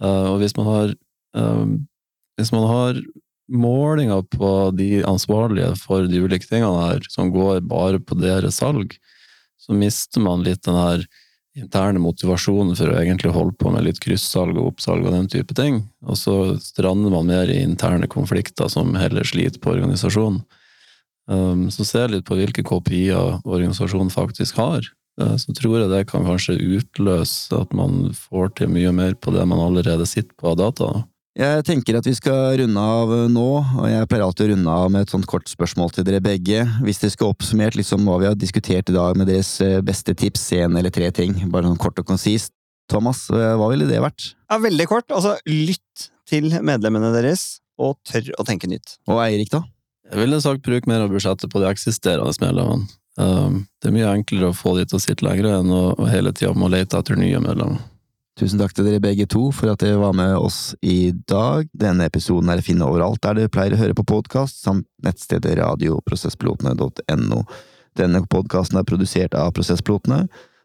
Eh, 0.02 0.26
Og 0.32 0.38
hvis 0.40 0.56
man 0.56 0.66
har, 0.66 0.94
eh, 1.34 1.66
hvis 2.38 2.52
man 2.52 2.66
har 2.68 3.02
målinger 3.50 4.22
på 4.32 4.74
de 4.76 5.02
ansvarlige 5.04 5.76
for 5.78 6.06
de 6.08 6.20
ulike 6.24 6.46
tingene 6.48 6.80
her, 6.88 7.00
som 7.08 7.30
går 7.32 7.60
bare 7.68 7.98
på 8.00 8.16
deres 8.20 8.56
salg, 8.60 8.96
så 9.60 9.72
mister 9.76 10.20
man 10.20 10.42
litt 10.42 10.62
den 10.62 10.74
her 10.76 11.04
interne 11.54 12.02
motivasjonen 12.02 12.74
for 12.78 12.90
å 12.90 12.98
egentlig 12.98 13.32
holde 13.34 13.54
på 13.60 13.70
med 13.70 13.86
litt 13.86 14.00
kryssalg 14.02 14.58
og 14.58 14.72
oppsalg 14.72 15.06
og 15.06 15.14
den 15.14 15.30
type 15.30 15.54
ting, 15.56 15.84
og 16.02 16.18
så 16.18 16.36
strander 16.62 17.14
man 17.14 17.30
mer 17.30 17.50
i 17.50 17.60
interne 17.62 18.08
konflikter 18.10 18.70
som 18.72 18.94
heller 18.98 19.26
sliter 19.26 19.62
på 19.62 19.74
organisasjonen. 19.76 20.42
Um, 21.30 21.70
så 21.72 21.86
jeg 21.86 22.12
litt 22.12 22.26
på 22.28 22.36
hvilke 22.36 22.64
kopier 22.66 23.38
organisasjonen 23.46 24.10
faktisk 24.12 24.58
har. 24.60 24.84
Uh, 25.20 25.38
så 25.40 25.54
tror 25.56 25.78
jeg 25.78 25.92
det 25.92 26.02
kan 26.10 26.26
kanskje 26.26 26.58
utløse 26.58 27.54
at 27.56 27.72
man 27.72 28.10
får 28.18 28.56
til 28.58 28.74
mye 28.74 28.92
mer 28.92 29.14
på 29.16 29.32
det 29.32 29.46
man 29.48 29.62
allerede 29.62 30.08
sitter 30.10 30.34
på 30.36 30.52
av 30.52 30.58
data. 30.60 30.90
Jeg 31.34 31.64
tenker 31.66 31.96
at 31.98 32.06
vi 32.06 32.12
skal 32.14 32.60
runde 32.60 32.78
av 32.78 33.10
nå, 33.34 33.46
og 33.58 33.86
jeg 33.90 34.06
pleier 34.06 34.22
alltid 34.22 34.44
å 34.44 34.50
runde 34.52 34.74
av 34.84 34.90
med 34.94 35.02
et 35.02 35.10
sånt 35.10 35.26
kort 35.26 35.48
spørsmål 35.50 35.90
til 35.96 36.04
dere 36.06 36.20
begge. 36.22 36.60
Hvis 36.86 37.00
dere 37.02 37.10
skulle 37.10 37.34
oppsummert 37.34 37.74
liksom 37.74 38.04
hva 38.06 38.20
vi 38.22 38.28
har 38.28 38.36
diskutert 38.38 38.92
i 38.92 38.94
dag 38.94 39.18
med 39.18 39.26
deres 39.26 39.50
eh, 39.64 39.80
beste 39.82 40.14
tips, 40.14 40.44
én 40.54 40.78
eller 40.78 40.94
tre 40.94 41.08
ting, 41.10 41.34
bare 41.50 41.66
sånn 41.66 41.80
kort 41.82 41.98
og 41.98 42.06
konsist. 42.06 42.52
Thomas, 42.86 43.24
eh, 43.34 43.56
hva 43.58 43.66
ville 43.72 43.88
det 43.88 43.98
vært? 44.04 44.28
Ja, 44.46 44.60
veldig 44.62 44.86
kort. 44.86 45.10
Altså, 45.10 45.34
lytt 45.50 46.04
til 46.30 46.54
medlemmene 46.54 47.10
deres, 47.16 47.58
og 47.82 47.96
tør 48.06 48.30
å 48.38 48.46
tenke 48.46 48.70
nytt. 48.70 49.00
Og 49.10 49.18
Eirik, 49.24 49.50
da? 49.50 49.64
Jeg 50.12 50.20
ville 50.20 50.38
sagt 50.44 50.62
bruk 50.62 50.86
mer 50.86 51.02
av 51.02 51.10
budsjettet 51.10 51.50
på 51.50 51.64
de 51.64 51.66
eksisterende 51.72 52.30
medlemmene. 52.44 52.86
Um, 53.18 53.64
det 53.82 53.90
er 53.90 53.94
mye 53.94 54.14
enklere 54.20 54.52
å 54.52 54.54
få 54.54 54.76
de 54.78 54.86
til 54.86 55.00
å 55.00 55.02
sitte 55.02 55.26
lenger 55.26 55.50
enn 55.50 55.74
å 55.74 55.82
hele 56.10 56.30
tida 56.34 56.54
må 56.54 56.70
lete 56.70 56.98
etter 56.98 57.18
nye 57.18 57.42
medlemmer. 57.42 57.82
Tusen 58.34 58.58
takk 58.58 58.72
til 58.74 58.88
dere 58.88 59.02
begge 59.02 59.28
to 59.30 59.44
for 59.54 59.70
at 59.70 59.82
dere 59.84 60.00
var 60.00 60.14
med 60.18 60.32
oss 60.34 60.72
i 60.82 61.12
dag. 61.30 61.68
Denne 61.70 62.08
episoden 62.10 62.50
er 62.50 62.58
å 62.58 62.66
finne 62.66 62.88
overalt 62.88 63.22
der 63.22 63.38
dere 63.38 63.52
pleier 63.52 63.76
å 63.76 63.78
høre 63.78 63.94
på 63.94 64.06
podkast, 64.10 64.58
samt 64.64 64.88
nettstedet 65.06 65.54
radioprosesspilotene.no. 65.60 67.44
Denne 67.94 68.24
podkasten 68.26 68.80
er 68.80 68.88
produsert 68.88 69.38
av 69.38 69.52
Prosesspilotene. 69.54 70.24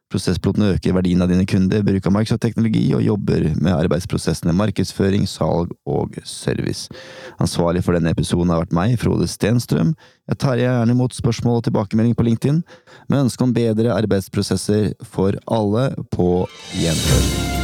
Prosesspilotene 0.10 0.72
øker 0.74 0.96
verdien 0.98 1.22
av 1.22 1.30
dine 1.30 1.46
kunder, 1.46 1.84
bruk 1.86 2.08
av 2.10 2.16
Microsoft-teknologi 2.16 2.88
og 2.98 3.04
jobber 3.06 3.46
med 3.62 3.76
arbeidsprosessene 3.76 4.56
markedsføring, 4.58 5.28
salg 5.30 5.76
og 5.86 6.18
service. 6.26 6.90
Ansvarlig 7.38 7.86
for 7.86 7.94
denne 7.94 8.16
episoden 8.16 8.50
har 8.50 8.64
vært 8.64 8.74
meg, 8.74 8.98
Frode 8.98 9.30
Stenstrøm. 9.30 9.94
Jeg 10.34 10.42
tar 10.42 10.58
gjerne 10.58 10.98
imot 10.98 11.14
spørsmål 11.14 11.62
og 11.62 11.70
tilbakemelding 11.70 12.18
på 12.18 12.26
LinkedIn, 12.32 12.64
med 13.06 13.28
ønske 13.28 13.46
om 13.46 13.54
bedre 13.54 13.94
arbeidsprosesser 13.94 14.96
for 15.14 15.38
alle 15.46 15.92
på 16.10 16.32
gjenhør. 16.82 17.59